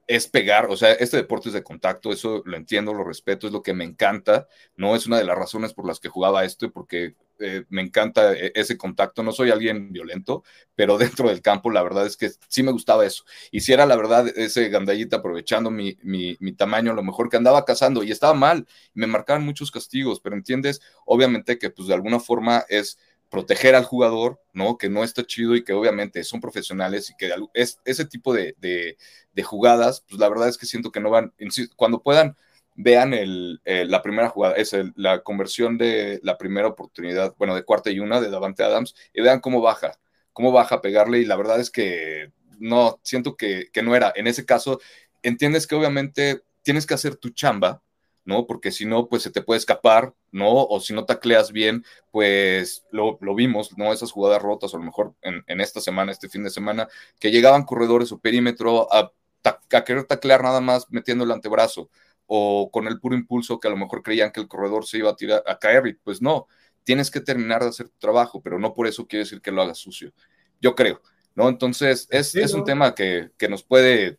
[0.07, 3.53] es pegar, o sea, este deporte es de contacto, eso lo entiendo, lo respeto, es
[3.53, 4.97] lo que me encanta, ¿no?
[4.97, 8.53] Es una de las razones por las que jugaba esto porque eh, me encanta eh,
[8.55, 9.23] ese contacto.
[9.23, 10.45] No soy alguien violento,
[10.75, 13.25] pero dentro del campo la verdad es que sí me gustaba eso.
[13.51, 17.37] Y si era la verdad ese gandallita aprovechando mi, mi, mi tamaño, lo mejor que
[17.37, 21.95] andaba cazando y estaba mal, me marcaban muchos castigos, pero entiendes, obviamente que pues de
[21.95, 22.99] alguna forma es
[23.33, 24.77] proteger al jugador, ¿no?
[24.77, 28.55] Que no está chido y que obviamente son profesionales y que es, ese tipo de,
[28.59, 31.33] de, jugadas, pues la verdad es que siento que no van,
[31.75, 32.37] cuando puedan,
[32.75, 37.91] vean el, la primera jugada, es la conversión de la primera oportunidad, bueno, de cuarta
[37.91, 39.99] y una de Davante Adams, y vean cómo baja,
[40.35, 44.13] cómo baja pegarle, y la verdad es que no, siento que, que no era.
[44.15, 44.79] En ese caso,
[45.23, 47.83] entiendes que obviamente tienes que hacer tu chamba,
[48.25, 48.47] ¿no?
[48.47, 50.65] Porque si no, pues se te puede escapar, ¿no?
[50.65, 53.93] O si no tacleas bien, pues lo, vimos, ¿no?
[53.93, 57.31] Esas jugadas rotas, o a lo mejor en, esta semana, este fin de semana, que
[57.31, 59.13] llegaban corredores o perímetro a,
[59.45, 61.91] a, querer taclear nada más metiendo el antebrazo,
[62.27, 65.11] o con el puro impulso que a lo mejor creían que el corredor se iba
[65.11, 66.47] a tirar a caer, y pues no,
[66.85, 69.63] tienes que terminar de hacer tu trabajo, pero no por eso quiere decir que lo
[69.63, 70.13] hagas sucio.
[70.61, 71.03] Yo creo,
[71.35, 71.49] ¿no?
[71.49, 74.19] Entonces, es, es un tema que, que nos puede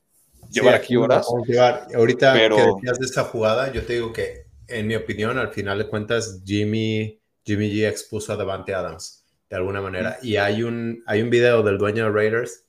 [0.53, 1.27] llevar aquí horas.
[1.93, 2.55] Ahorita pero...
[2.55, 5.87] que decías de esta jugada, yo te digo que, en mi opinión, al final de
[5.87, 10.17] cuentas, Jimmy, Jimmy G expuso a Devante Adams de alguna manera.
[10.21, 12.65] Y hay un, hay un video del dueño de Raiders.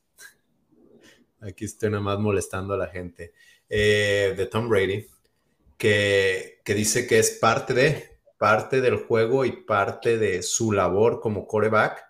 [1.41, 3.33] Aquí estoy nada más molestando a la gente.
[3.69, 5.07] Eh, de Tom Brady,
[5.79, 11.21] que, que dice que es parte de, parte del juego y parte de su labor
[11.21, 12.05] como coreback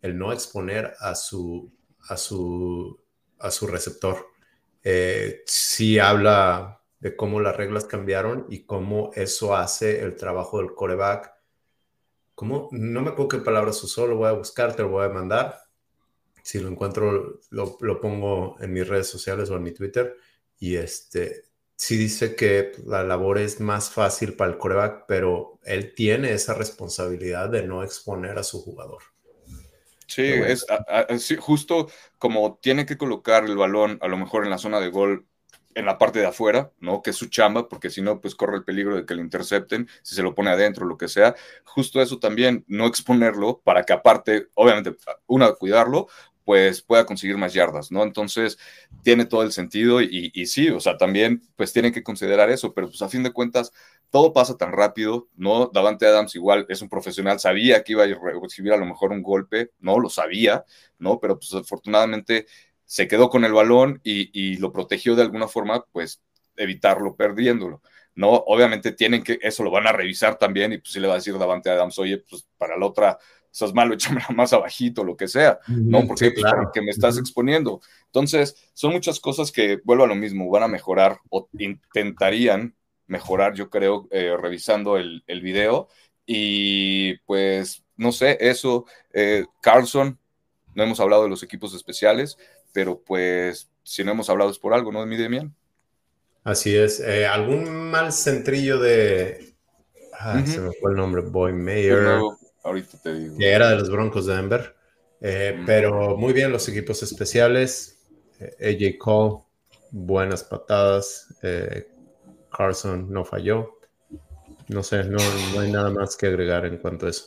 [0.00, 1.72] el no exponer a su,
[2.08, 3.00] a su,
[3.38, 4.26] a su receptor
[4.84, 10.74] eh, sí habla de cómo las reglas cambiaron y cómo eso hace el trabajo del
[10.74, 11.32] coreback.
[12.34, 12.68] ¿Cómo?
[12.72, 15.58] No me acuerdo qué palabras usó, lo voy a buscar, te lo voy a mandar.
[16.42, 20.16] Si lo encuentro, lo, pongo en mis redes sociales o en mi Twitter.
[20.58, 21.44] Y este,
[21.76, 26.54] sí dice que la labor es más fácil para el coreback, pero él tiene esa
[26.54, 29.02] responsabilidad de no exponer a su jugador.
[30.14, 31.88] Sí, es justo
[32.18, 35.26] como tiene que colocar el balón a lo mejor en la zona de gol
[35.74, 37.02] en la parte de afuera, ¿no?
[37.02, 39.88] Que es su chamba, porque si no, pues corre el peligro de que lo intercepten,
[40.02, 41.34] si se lo pone adentro, lo que sea.
[41.64, 44.96] Justo eso también, no exponerlo para que aparte, obviamente,
[45.26, 46.08] una, cuidarlo,
[46.44, 48.02] pues pueda conseguir más yardas, ¿no?
[48.02, 48.58] Entonces,
[49.02, 52.74] tiene todo el sentido y, y, sí, o sea, también, pues tienen que considerar eso,
[52.74, 53.72] pero pues a fin de cuentas,
[54.10, 55.70] todo pasa tan rápido, ¿no?
[55.72, 58.08] Davante Adams igual es un profesional, sabía que iba a
[58.42, 59.98] recibir a lo mejor un golpe, ¿no?
[59.98, 60.64] Lo sabía,
[60.98, 61.18] ¿no?
[61.20, 62.46] Pero pues afortunadamente
[62.92, 66.20] se quedó con el balón y, lo protegió de alguna forma, pues
[66.56, 67.80] evitarlo perdiéndolo.
[68.14, 68.28] ¿no?
[68.28, 71.16] Obviamente tienen que, eso lo van a revisar también y pues si le va a
[71.16, 73.18] decir Davante Adams, oye, pues para la otra,
[73.52, 76.06] es malo, échame más abajito, lo que sea, ¿no?
[76.06, 77.80] Porque, pues, porque me estás exponiendo.
[78.06, 82.74] Entonces, son muchas cosas que, vuelvo a lo mismo, van a mejorar o intentarían
[83.06, 85.88] mejorar, yo creo, eh, revisando el, el, video.
[86.24, 90.18] Y pues, no sé, eso, eh, Carlson,
[90.74, 92.38] no hemos hablado de los equipos especiales,
[92.72, 95.54] pero pues, si no hemos hablado es por algo, ¿no, mi Demian?
[96.44, 97.00] Así es.
[97.00, 99.54] Eh, ¿Algún mal centrillo de...
[100.18, 102.20] Ah, se me fue el nombre, Boy Mayer.
[102.62, 103.38] Ahorita te digo.
[103.38, 104.74] Que era de los Broncos de Denver.
[105.20, 107.98] Pero muy bien los equipos especiales.
[108.60, 109.42] AJ Cole,
[109.90, 111.28] buenas patadas.
[112.50, 113.78] Carson no falló.
[114.68, 115.18] No sé, no,
[115.60, 117.26] hay nada más que agregar en cuanto a eso.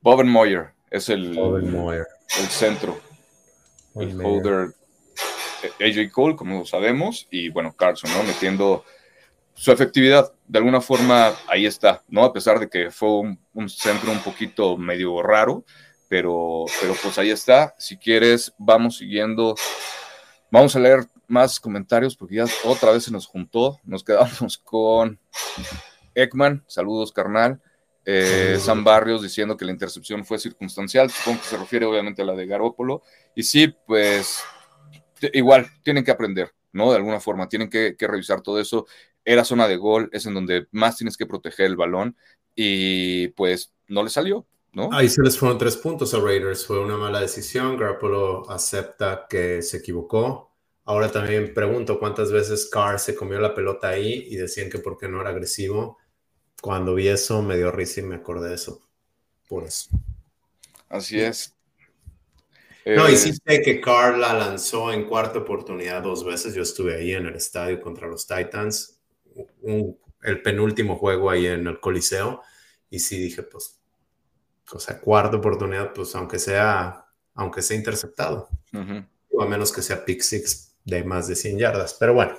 [0.00, 3.00] Boben Moyer es el, el centro.
[3.96, 4.74] el holder.
[5.80, 8.22] AJ Cole, como sabemos, y bueno, Carson, ¿no?
[8.24, 8.84] Metiendo
[9.54, 10.32] su efectividad.
[10.46, 12.24] De alguna forma, ahí está, ¿no?
[12.24, 13.08] A pesar de que fue
[13.54, 15.64] un, centro un poquito medio raro,
[16.08, 17.74] pero, pero pues ahí está.
[17.78, 19.54] Si quieres, vamos siguiendo.
[20.50, 23.78] Vamos a leer más comentarios porque ya otra vez se nos juntó.
[23.84, 25.18] Nos quedamos con
[26.14, 27.60] Ekman, saludos carnal.
[28.04, 32.24] Eh, San Barrios diciendo que la intercepción fue circunstancial, supongo que se refiere obviamente a
[32.24, 33.02] la de Garópolo.
[33.34, 34.42] Y sí, pues
[35.32, 36.90] igual, tienen que aprender, ¿no?
[36.90, 38.86] De alguna forma, tienen que, revisar todo eso.
[39.24, 42.16] Era zona de gol, es en donde más tienes que proteger el balón
[42.54, 44.90] y pues no le salió, ¿no?
[44.92, 47.76] Ahí se les fueron tres puntos a Raiders, fue una mala decisión.
[47.76, 50.52] Garoppolo acepta que se equivocó,
[50.84, 55.08] Ahora también pregunto cuántas veces Carr se comió la pelota ahí y decían que porque
[55.08, 55.98] no era agresivo.
[56.60, 58.80] Cuando vi eso me dio risa y me acordé de eso.
[59.48, 59.90] Por eso.
[60.88, 61.54] Así es.
[62.84, 66.52] No, sí eh, que Carr la lanzó en cuarta oportunidad dos veces.
[66.52, 68.91] Yo estuve ahí en el estadio contra los Titans,
[70.22, 72.42] el penúltimo juego ahí en el Coliseo,
[72.90, 73.80] y sí dije, pues,
[74.72, 78.48] o sea, cuarta oportunidad, pues aunque sea, aunque sea interceptado,
[79.30, 81.96] o a menos que sea pick six, de más de 100 yardas.
[81.98, 82.34] Pero bueno.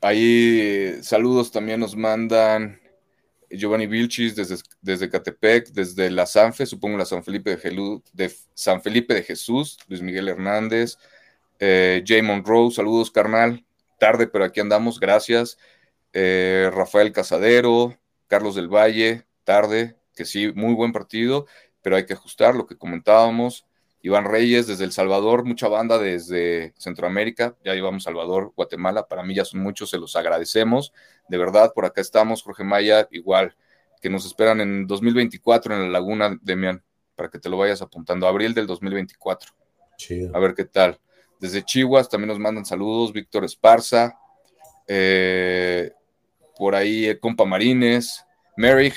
[0.00, 2.80] Ahí saludos también nos mandan
[3.50, 8.80] Giovanni Vilchis desde, desde Catepec, desde la Sanfe, supongo la San Felipe de, de San
[8.80, 10.98] Felipe de Jesús, Luis Miguel Hernández,
[11.58, 13.64] eh, Jay Monroe, saludos carnal,
[13.98, 15.58] tarde pero aquí andamos, gracias.
[16.12, 21.46] Eh, Rafael Casadero, Carlos del Valle, tarde, que sí, muy buen partido,
[21.82, 23.66] pero hay que ajustar lo que comentábamos.
[24.00, 29.34] Iván Reyes desde El Salvador, mucha banda desde Centroamérica, ya llevamos Salvador, Guatemala, para mí
[29.34, 30.92] ya son muchos, se los agradecemos,
[31.28, 33.56] de verdad, por acá estamos, Jorge Maya, igual,
[34.00, 36.82] que nos esperan en 2024 en la Laguna, Demian,
[37.16, 39.52] para que te lo vayas apuntando, abril del 2024.
[40.32, 41.00] A ver qué tal.
[41.40, 44.18] Desde Chihuahua también nos mandan saludos, Víctor Esparza,
[44.86, 45.92] eh,
[46.56, 48.24] por ahí el compa Marines,
[48.56, 48.94] Merrick,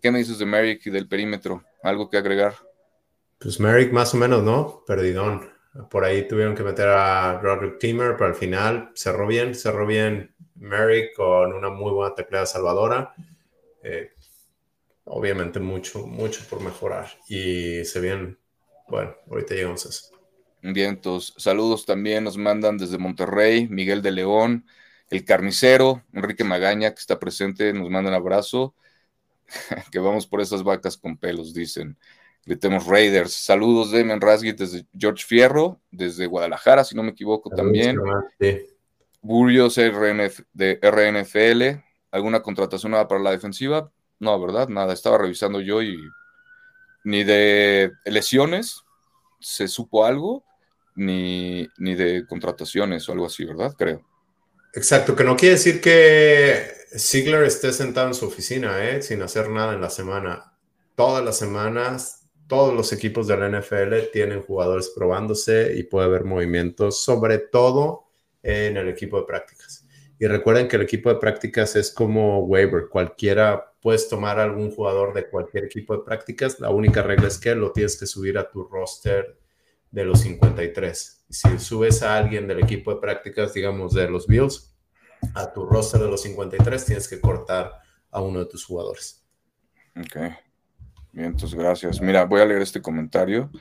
[0.00, 1.64] ¿qué me dices de Merrick y del perímetro?
[1.82, 2.54] ¿Algo que agregar?
[3.38, 4.84] Pues Merrick más o menos, ¿no?
[4.86, 5.50] Perdidón.
[5.90, 10.32] Por ahí tuvieron que meter a Roderick Timmer, pero al final cerró bien, cerró bien
[10.54, 13.12] Merrick con una muy buena teclada salvadora.
[13.82, 14.12] Eh,
[15.04, 17.08] obviamente mucho, mucho por mejorar.
[17.28, 18.38] Y se vienen,
[18.88, 20.13] bueno, ahorita llegamos a eso.
[20.72, 21.34] Vientos.
[21.36, 24.66] Saludos también nos mandan desde Monterrey, Miguel de León,
[25.10, 28.74] el carnicero, Enrique Magaña, que está presente, nos manda un abrazo.
[29.92, 31.98] que vamos por esas vacas con pelos, dicen.
[32.46, 33.32] Gritemos Raiders.
[33.32, 37.98] Saludos de Rasgit desde George Fierro, desde Guadalajara, si no me equivoco también.
[39.22, 41.82] Burrios RNF, de RNFL.
[42.10, 43.90] ¿Alguna contratación nueva para la defensiva?
[44.18, 44.68] No, ¿verdad?
[44.68, 44.92] Nada.
[44.92, 45.96] Estaba revisando yo y
[47.04, 48.84] ni de lesiones
[49.44, 50.44] se supo algo,
[50.94, 53.74] ni, ni de contrataciones o algo así, ¿verdad?
[53.76, 54.02] Creo.
[54.72, 56.66] Exacto, que no quiere decir que
[56.96, 59.02] Ziegler esté sentado en su oficina, ¿eh?
[59.02, 60.52] sin hacer nada en la semana.
[60.96, 66.24] Todas las semanas todos los equipos de la NFL tienen jugadores probándose y puede haber
[66.24, 68.04] movimientos, sobre todo
[68.42, 69.86] en el equipo de prácticas.
[70.18, 75.12] Y recuerden que el equipo de prácticas es como waiver, cualquiera puedes tomar algún jugador
[75.14, 78.48] de cualquier equipo de prácticas, la única regla es que lo tienes que subir a
[78.48, 79.36] tu roster
[79.94, 81.24] de los 53.
[81.30, 84.74] Si subes a alguien del equipo de prácticas, digamos de los Bills,
[85.36, 87.70] a tu roster de los 53, tienes que cortar
[88.10, 89.24] a uno de tus jugadores.
[89.96, 90.16] Ok.
[91.12, 92.00] Bien, entonces gracias.
[92.00, 93.52] Mira, voy a leer este comentario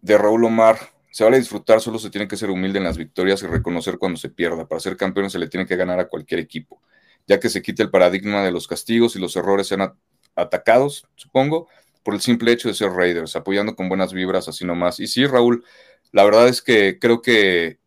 [0.00, 0.78] de Raúl Omar.
[1.10, 4.18] Se vale disfrutar, solo se tiene que ser humilde en las victorias y reconocer cuando
[4.18, 4.66] se pierda.
[4.66, 6.80] Para ser campeón se le tiene que ganar a cualquier equipo,
[7.26, 9.92] ya que se quite el paradigma de los castigos y los errores sean
[10.34, 11.68] atacados, supongo,
[12.02, 15.00] por el simple hecho de ser Raiders, apoyando con buenas vibras, así nomás.
[15.00, 15.64] Y sí, Raúl,
[16.12, 17.78] la verdad es que creo que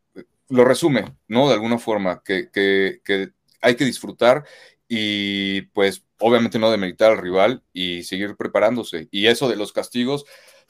[0.49, 1.47] lo resume, ¿no?
[1.47, 4.45] De alguna forma, que, que, que hay que disfrutar
[4.87, 9.07] y pues obviamente no demeritar al rival y seguir preparándose.
[9.11, 10.25] Y eso de los castigos,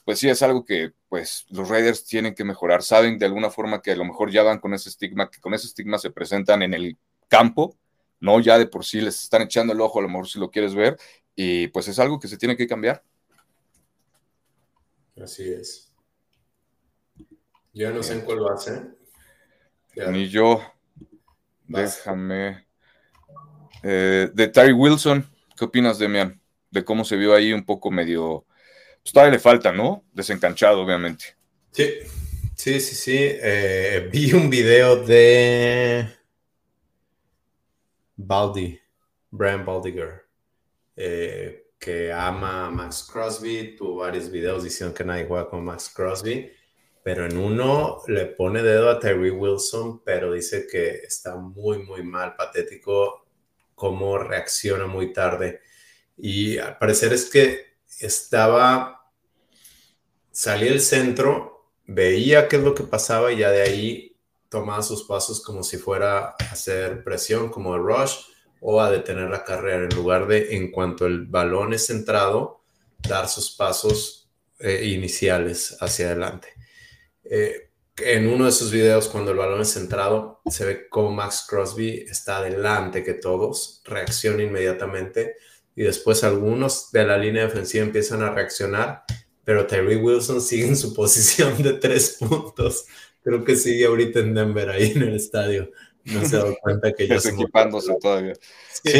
[0.05, 2.83] pues sí es algo que pues los Raiders tienen que mejorar.
[2.83, 5.53] Saben de alguna forma que a lo mejor ya van con ese estigma, que con
[5.53, 7.77] ese estigma se presentan en el campo,
[8.19, 10.49] no ya de por sí les están echando el ojo, a lo mejor si lo
[10.51, 10.97] quieres ver,
[11.35, 13.03] y pues es algo que se tiene que cambiar.
[15.21, 15.93] Así es.
[17.73, 18.95] Yo no sé en cuál va a ser.
[20.09, 20.61] Ni yo.
[21.67, 22.65] Déjame.
[23.83, 26.39] Eh, de Terry Wilson, ¿qué opinas, Demian?
[26.71, 28.45] De cómo se vio ahí un poco medio.
[29.01, 30.03] Pues todavía le falta, ¿no?
[30.13, 31.35] Desencanchado, obviamente.
[31.71, 31.89] Sí,
[32.55, 33.17] sí, sí, sí.
[33.17, 36.07] Eh, vi un video de
[38.15, 38.79] Baldi,
[39.29, 40.25] Brian Baldiger,
[40.95, 43.75] eh, que ama a Max Crosby.
[43.75, 46.51] Tuvo varios videos diciendo que nadie juega con Max Crosby
[47.03, 52.01] pero en uno le pone dedo a Terry Wilson, pero dice que está muy, muy
[52.01, 53.25] mal, patético
[53.75, 55.61] cómo reacciona muy tarde.
[56.17, 59.11] Y al parecer es que estaba,
[60.31, 64.17] salía el centro, veía qué es lo que pasaba y ya de ahí
[64.47, 68.27] tomaba sus pasos como si fuera a hacer presión, como el rush,
[68.65, 72.61] o a detener la carrera, en lugar de, en cuanto el balón es centrado,
[72.97, 76.47] dar sus pasos eh, iniciales hacia adelante.
[77.25, 81.45] Eh, en uno de sus videos, cuando el balón es centrado, se ve como Max
[81.47, 85.35] Crosby está adelante que todos, reacciona inmediatamente
[85.75, 89.03] y después algunos de la línea defensiva empiezan a reaccionar,
[89.43, 92.85] pero Terry Wilson sigue en su posición de tres puntos.
[93.21, 95.69] Creo que sigue ahorita en Denver ahí en el estadio.
[96.05, 98.33] No se ha dado cuenta que ya se equipándose todavía.
[98.83, 98.91] Sí,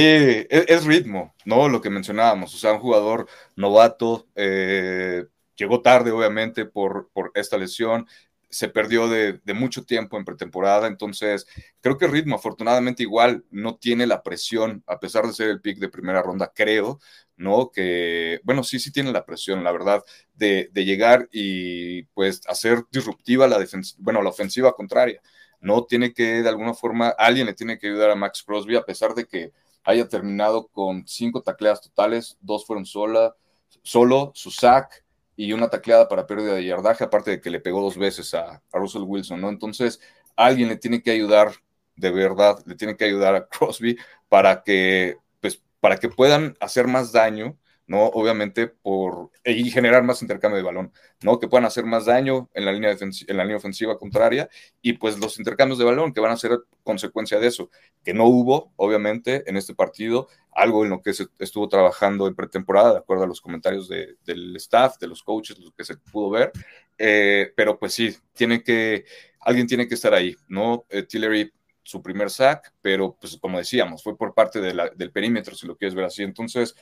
[0.49, 1.67] es, ritmo, ¿no?
[1.69, 5.25] Lo que mencionábamos, o sea, un jugador novato, eh,
[5.55, 8.07] llegó tarde, obviamente, por, por esta lesión,
[8.53, 11.47] se perdió de, mucho tiempo en pretemporada, entonces
[11.81, 15.79] creo que ritmo afortunadamente igual no tiene la presión, a pesar de ser el pick
[15.79, 16.99] de primera ronda, creo,
[17.35, 17.71] ¿no?
[17.71, 20.03] Que, bueno, sí, sí tiene la presión, la verdad,
[20.35, 25.19] de, llegar y pues hacer disruptiva la defensa, bueno, la ofensiva contraria,
[25.63, 25.85] ¿no?
[25.85, 29.15] Tiene que, de alguna forma, alguien le tiene que ayudar a Max Crosby, a pesar
[29.15, 29.51] de que
[29.83, 33.35] haya terminado con cinco tacleadas totales, dos fueron sola,
[33.81, 35.03] solo, su sack
[35.35, 38.61] y una tacleada para pérdida de yardaje, aparte de que le pegó dos veces a,
[38.71, 39.49] a Russell Wilson, ¿no?
[39.49, 39.99] Entonces,
[40.35, 41.53] alguien le tiene que ayudar
[41.95, 43.97] de verdad, le tiene que ayudar a Crosby
[44.29, 47.57] para que, pues, para que puedan hacer más daño
[48.01, 50.91] Obviamente por y generar más intercambio de balón,
[51.21, 51.39] ¿no?
[51.39, 54.49] Que puedan hacer más daño en la línea en la línea ofensiva contraria
[54.81, 57.69] y pues los intercambios de balón que van a ser consecuencia de eso,
[58.03, 62.35] que no hubo obviamente en este partido, algo en lo que se estuvo trabajando en
[62.35, 66.29] pretemporada, de acuerdo a los comentarios del staff, de los coaches, lo que se pudo
[66.29, 66.51] ver,
[66.97, 69.05] eh, pero pues sí, tiene que
[69.39, 70.85] alguien tiene que estar ahí, ¿no?
[70.89, 71.51] Eh, Tillery
[71.83, 75.93] su primer sack, pero pues como decíamos, fue por parte del perímetro, si lo quieres
[75.93, 76.23] ver así.
[76.23, 76.75] Entonces,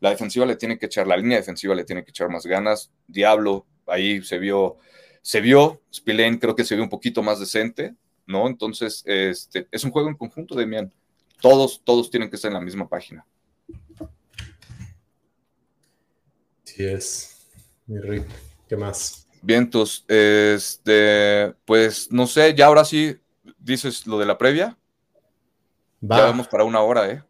[0.00, 2.90] la defensiva le tiene que echar, la línea defensiva le tiene que echar más ganas.
[3.06, 4.78] Diablo, ahí se vio,
[5.22, 7.94] se vio, Spillane creo que se vio un poquito más decente,
[8.26, 8.46] ¿no?
[8.48, 10.92] Entonces, este, es un juego en conjunto, Demian.
[11.40, 13.26] Todos, todos tienen que estar en la misma página.
[16.64, 17.46] Sí es,
[17.86, 18.26] mi Rick.
[18.68, 19.26] ¿Qué más?
[19.42, 23.18] Vientos, este, pues no sé, ya ahora sí
[23.58, 24.76] dices lo de la previa.
[26.02, 27.22] Ya vamos para una hora, ¿eh?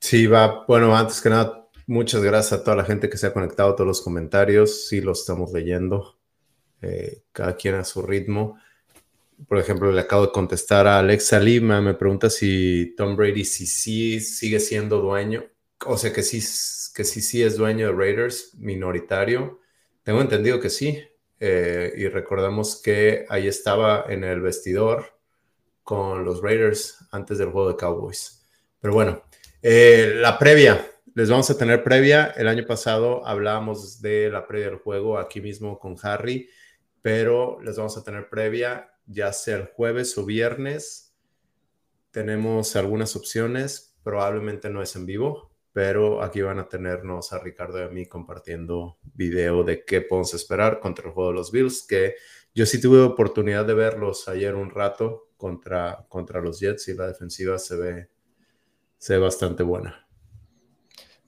[0.00, 0.64] Sí, va.
[0.66, 3.86] Bueno, antes que nada, muchas gracias a toda la gente que se ha conectado, todos
[3.86, 4.86] los comentarios.
[4.88, 6.18] Sí, los estamos leyendo,
[6.82, 8.58] eh, cada quien a su ritmo.
[9.48, 13.66] Por ejemplo, le acabo de contestar a Alexa Lima, me pregunta si Tom Brady si
[13.66, 15.44] sí sigue siendo dueño,
[15.84, 16.38] o sea que sí,
[16.94, 19.60] que sí, sí es dueño de Raiders, minoritario.
[20.02, 21.02] Tengo entendido que sí.
[21.38, 25.18] Eh, y recordamos que ahí estaba en el vestidor
[25.82, 28.42] con los Raiders antes del juego de Cowboys.
[28.80, 29.22] Pero bueno,
[29.68, 32.26] eh, la previa, les vamos a tener previa.
[32.36, 36.48] El año pasado hablábamos de la previa del juego aquí mismo con Harry,
[37.02, 41.16] pero les vamos a tener previa ya sea el jueves o viernes.
[42.12, 47.80] Tenemos algunas opciones, probablemente no es en vivo, pero aquí van a tenernos a Ricardo
[47.80, 51.84] y a mí compartiendo video de qué podemos esperar contra el juego de los Bills,
[51.88, 52.14] que
[52.54, 57.08] yo sí tuve oportunidad de verlos ayer un rato contra, contra los Jets y la
[57.08, 58.15] defensiva se ve
[58.98, 60.06] se ve bastante buena.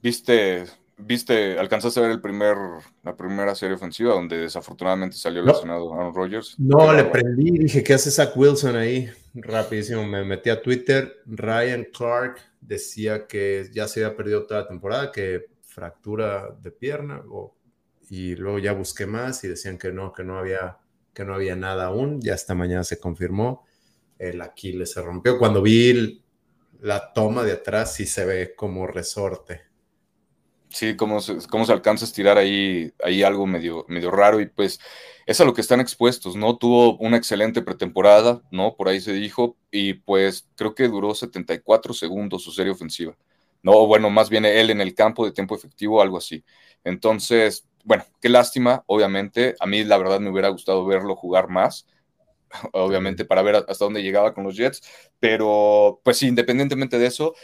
[0.01, 0.65] ¿Viste,
[0.97, 2.55] viste, alcanzaste a ver el primer,
[3.03, 6.55] la primera serie ofensiva donde desafortunadamente salió lesionado Aaron Rodgers?
[6.57, 9.09] No, le prendí, dije, ¿qué hace Zach Wilson ahí?
[9.33, 14.67] Rapidísimo, me metí a Twitter, Ryan Clark decía que ya se había perdido toda la
[14.67, 17.23] temporada, que fractura de pierna,
[18.09, 20.77] y luego ya busqué más y decían que no, que no había,
[21.13, 23.65] que no había nada aún, ya esta mañana se confirmó,
[24.17, 25.37] el Aquiles se rompió.
[25.37, 26.23] Cuando vi
[26.79, 29.61] la toma de atrás sí se ve como resorte.
[30.69, 34.45] Sí, cómo se, cómo se alcanza a estirar ahí, ahí algo medio, medio raro y
[34.45, 34.79] pues
[35.25, 36.57] es a lo que están expuestos, ¿no?
[36.57, 38.75] Tuvo una excelente pretemporada, ¿no?
[38.75, 43.17] Por ahí se dijo y pues creo que duró 74 segundos su serie ofensiva.
[43.63, 46.43] No, bueno, más bien él en el campo de tiempo efectivo, algo así.
[46.83, 49.55] Entonces, bueno, qué lástima, obviamente.
[49.59, 51.85] A mí la verdad me hubiera gustado verlo jugar más
[52.73, 54.81] obviamente, para ver hasta dónde llegaba con los Jets,
[55.19, 57.35] pero pues independientemente de eso,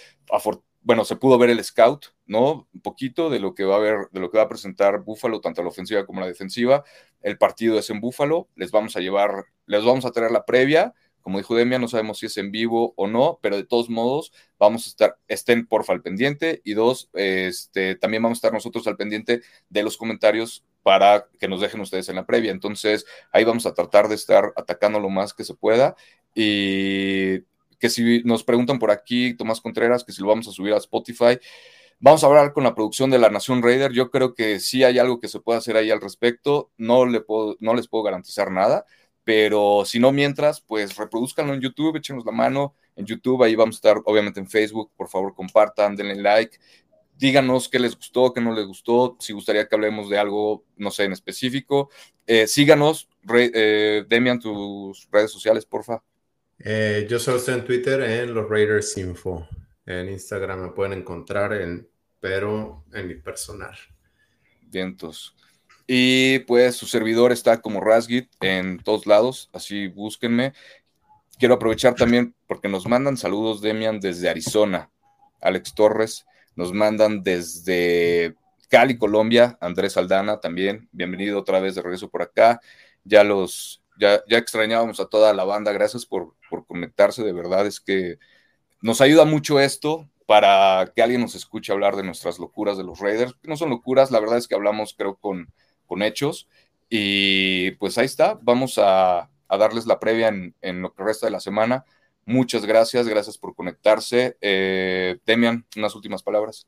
[0.81, 2.67] bueno, se pudo ver el scout, ¿no?
[2.73, 5.41] Un poquito de lo que va a ver, de lo que va a presentar Buffalo,
[5.41, 6.83] tanto la ofensiva como la defensiva.
[7.21, 10.93] El partido es en Buffalo, les vamos a llevar, les vamos a traer la previa.
[11.21, 14.31] Como dijo Demia, no sabemos si es en vivo o no, pero de todos modos
[14.59, 18.85] vamos a estar, estén porfa al pendiente y dos, este, también vamos a estar nosotros
[18.85, 22.51] al pendiente de los comentarios para que nos dejen ustedes en la previa.
[22.51, 25.95] Entonces, ahí vamos a tratar de estar atacando lo más que se pueda.
[26.35, 27.39] Y
[27.79, 30.77] que si nos preguntan por aquí, Tomás Contreras, que si lo vamos a subir a
[30.77, 31.39] Spotify,
[31.99, 33.93] vamos a hablar con la producción de La Nación Raider.
[33.93, 36.69] Yo creo que sí hay algo que se puede hacer ahí al respecto.
[36.77, 38.85] No, le puedo, no les puedo garantizar nada,
[39.23, 43.41] pero si no, mientras, pues reproduzcanlo en YouTube, échenos la mano en YouTube.
[43.41, 44.91] Ahí vamos a estar, obviamente, en Facebook.
[44.95, 46.59] Por favor, compartan, denle like
[47.17, 50.91] díganos qué les gustó, qué no les gustó, si gustaría que hablemos de algo, no
[50.91, 51.89] sé, en específico.
[52.27, 56.03] Eh, síganos, eh, Demian, tus redes sociales, porfa.
[56.59, 59.47] Eh, yo solo estoy en Twitter en los Raiders Info.
[59.85, 61.87] En Instagram me pueden encontrar, en,
[62.19, 63.75] pero en mi personal.
[64.63, 65.35] Vientos.
[65.87, 70.53] Y pues su servidor está como Rasgit en todos lados, así búsquenme.
[71.37, 74.89] Quiero aprovechar también porque nos mandan saludos, Demian, desde Arizona.
[75.41, 76.25] Alex Torres,
[76.55, 78.35] nos mandan desde
[78.69, 80.89] Cali, Colombia, Andrés Aldana también.
[80.91, 82.61] Bienvenido otra vez de regreso por acá.
[83.03, 85.71] Ya los, ya, ya extrañábamos a toda la banda.
[85.71, 86.65] Gracias por, por.
[86.67, 88.17] De verdad es que
[88.81, 92.99] nos ayuda mucho esto para que alguien nos escuche hablar de nuestras locuras de los
[92.99, 93.35] Raiders.
[93.43, 95.51] No son locuras, la verdad es que hablamos, creo, con,
[95.85, 96.47] con hechos.
[96.89, 101.27] Y pues ahí está, vamos a, a darles la previa en, en, lo que resta
[101.27, 101.85] de la semana.
[102.25, 104.37] Muchas gracias, gracias por conectarse.
[104.41, 106.67] Eh, Demian, unas últimas palabras.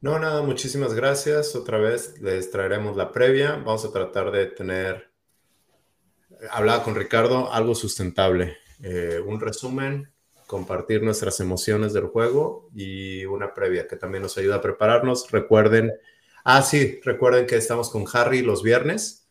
[0.00, 1.54] No, nada, muchísimas gracias.
[1.54, 3.52] Otra vez les traeremos la previa.
[3.52, 5.12] Vamos a tratar de tener,
[6.50, 8.56] hablaba con Ricardo, algo sustentable.
[8.82, 10.10] Eh, un resumen,
[10.46, 15.30] compartir nuestras emociones del juego y una previa que también nos ayuda a prepararnos.
[15.30, 15.92] Recuerden,
[16.44, 19.28] ah, sí, recuerden que estamos con Harry los viernes.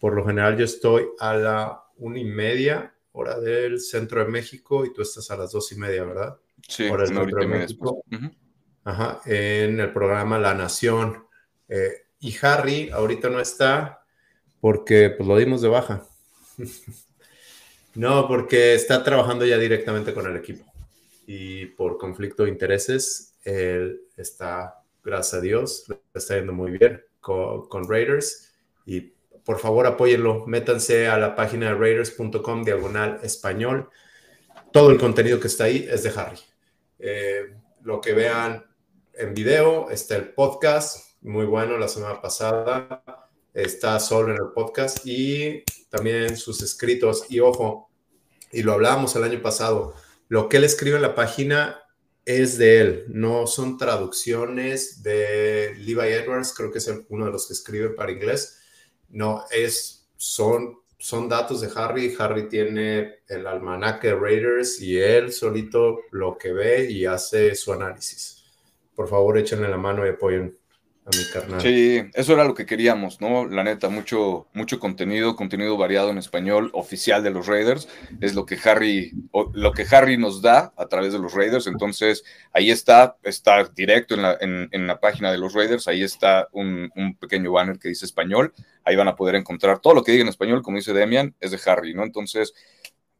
[0.00, 4.84] Por lo general yo estoy a la una y media hora del centro de México
[4.84, 6.36] y tú estás a las dos y media, ¿verdad?
[6.68, 8.04] Sí, hora del centro de México.
[8.84, 11.24] Ajá, en el programa La Nación.
[11.68, 14.04] Eh, y Harry ahorita no está
[14.60, 16.06] porque pues lo dimos de baja.
[17.94, 20.70] no, porque está trabajando ya directamente con el equipo.
[21.26, 27.02] Y por conflicto de intereses, él está, gracias a Dios, le está yendo muy bien
[27.20, 28.52] con, con Raiders.
[28.84, 29.15] Y
[29.46, 33.88] por favor apóyenlo, métanse a la página de raiders.com diagonal español.
[34.72, 36.38] Todo el contenido que está ahí es de Harry.
[36.98, 38.66] Eh, lo que vean
[39.14, 43.04] en video, está el podcast, muy bueno la semana pasada,
[43.54, 47.26] está solo en el podcast y también sus escritos.
[47.30, 47.88] Y ojo,
[48.50, 49.94] y lo hablábamos el año pasado,
[50.26, 51.80] lo que él escribe en la página
[52.24, 57.46] es de él, no son traducciones de Levi Edwards, creo que es uno de los
[57.46, 58.58] que escribe para inglés,
[59.10, 65.32] no, es, son, son datos de Harry, Harry tiene el almanaque de Raiders y él
[65.32, 68.44] solito lo que ve y hace su análisis.
[68.94, 70.56] Por favor échenle la mano y apoyen
[71.58, 73.46] Sí, eso era lo que queríamos, ¿no?
[73.46, 77.88] La neta, mucho, mucho contenido, contenido variado en español, oficial de los Raiders,
[78.20, 79.12] es lo que Harry,
[79.52, 81.68] lo que Harry nos da a través de los Raiders.
[81.68, 86.48] Entonces, ahí está, está directo en la, en, la página de los Raiders, ahí está
[86.50, 88.52] un, un, pequeño banner que dice español,
[88.84, 91.52] ahí van a poder encontrar todo lo que diga en español, como dice Demian, es
[91.52, 92.02] de Harry, ¿no?
[92.02, 92.52] Entonces,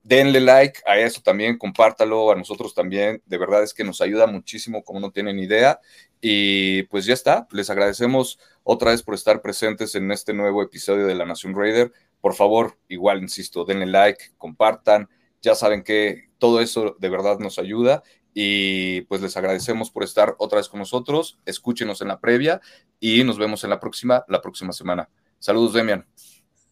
[0.07, 3.21] denle like a eso también, compártalo a nosotros también.
[3.27, 5.81] De verdad es que nos ayuda muchísimo, como no tienen idea.
[6.21, 11.07] Y pues ya está, les agradecemos otra vez por estar presentes en este nuevo episodio
[11.07, 11.93] de La Nación Raider.
[12.21, 15.09] Por favor, igual, insisto, denle like, compartan.
[15.43, 18.05] Ya saben que todo eso de verdad nos ayuda.
[18.33, 21.41] Y pues les agradecemos por estar otra vez con nosotros.
[21.47, 22.61] Escúchenos en la previa
[23.01, 25.09] y nos vemos en la próxima, la próxima semana.
[25.41, 26.07] Saludos, Demian.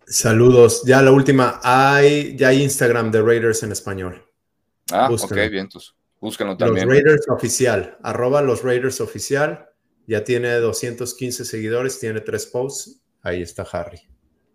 [0.06, 0.82] Saludos.
[0.84, 1.60] Ya la última.
[1.62, 4.24] Hay, ya hay Instagram de Raiders en español.
[4.90, 5.94] Ah, ok, bien, entonces.
[6.20, 6.86] Búsquenlo también.
[6.86, 7.98] Los Raiders oficial.
[8.02, 9.68] Arroba los Raiders oficial.
[10.06, 13.00] Ya tiene 215 seguidores, tiene tres posts.
[13.22, 14.02] Ahí está Harry.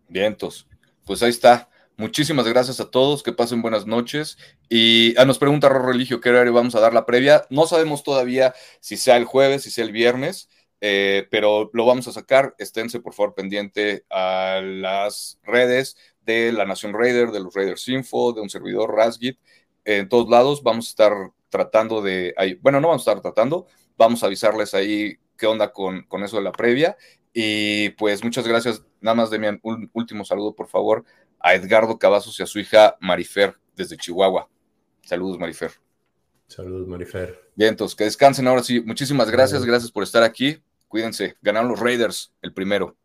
[0.07, 0.67] Vientos.
[1.05, 1.69] Pues ahí está.
[1.97, 4.37] Muchísimas gracias a todos, que pasen buenas noches.
[4.69, 7.45] Y ah, nos pregunta Ror Religio qué horario vamos a dar la previa.
[7.49, 10.49] No sabemos todavía si sea el jueves, si sea el viernes.
[10.81, 12.55] Eh, pero lo vamos a sacar.
[12.57, 18.33] Esténse por favor pendiente a las redes de la Nación Raider, de los Raiders Info,
[18.33, 19.39] de un servidor Rasgit.
[19.85, 21.13] En todos lados vamos a estar
[21.49, 23.67] tratando de, bueno, no vamos a estar tratando,
[23.97, 26.95] vamos a avisarles ahí qué onda con, con eso de la previa.
[27.33, 28.83] Y pues muchas gracias.
[29.01, 31.05] Nada más de mi un último saludo, por favor,
[31.39, 34.49] a Edgardo Cavazos y a su hija Marifer desde Chihuahua.
[35.03, 35.71] Saludos, Marifer.
[36.47, 37.49] Saludos, Marifer.
[37.55, 38.81] Bien, entonces que descansen ahora sí.
[38.81, 40.61] Muchísimas gracias, gracias por estar aquí.
[40.89, 42.98] Cuídense, ganaron los Raiders el primero.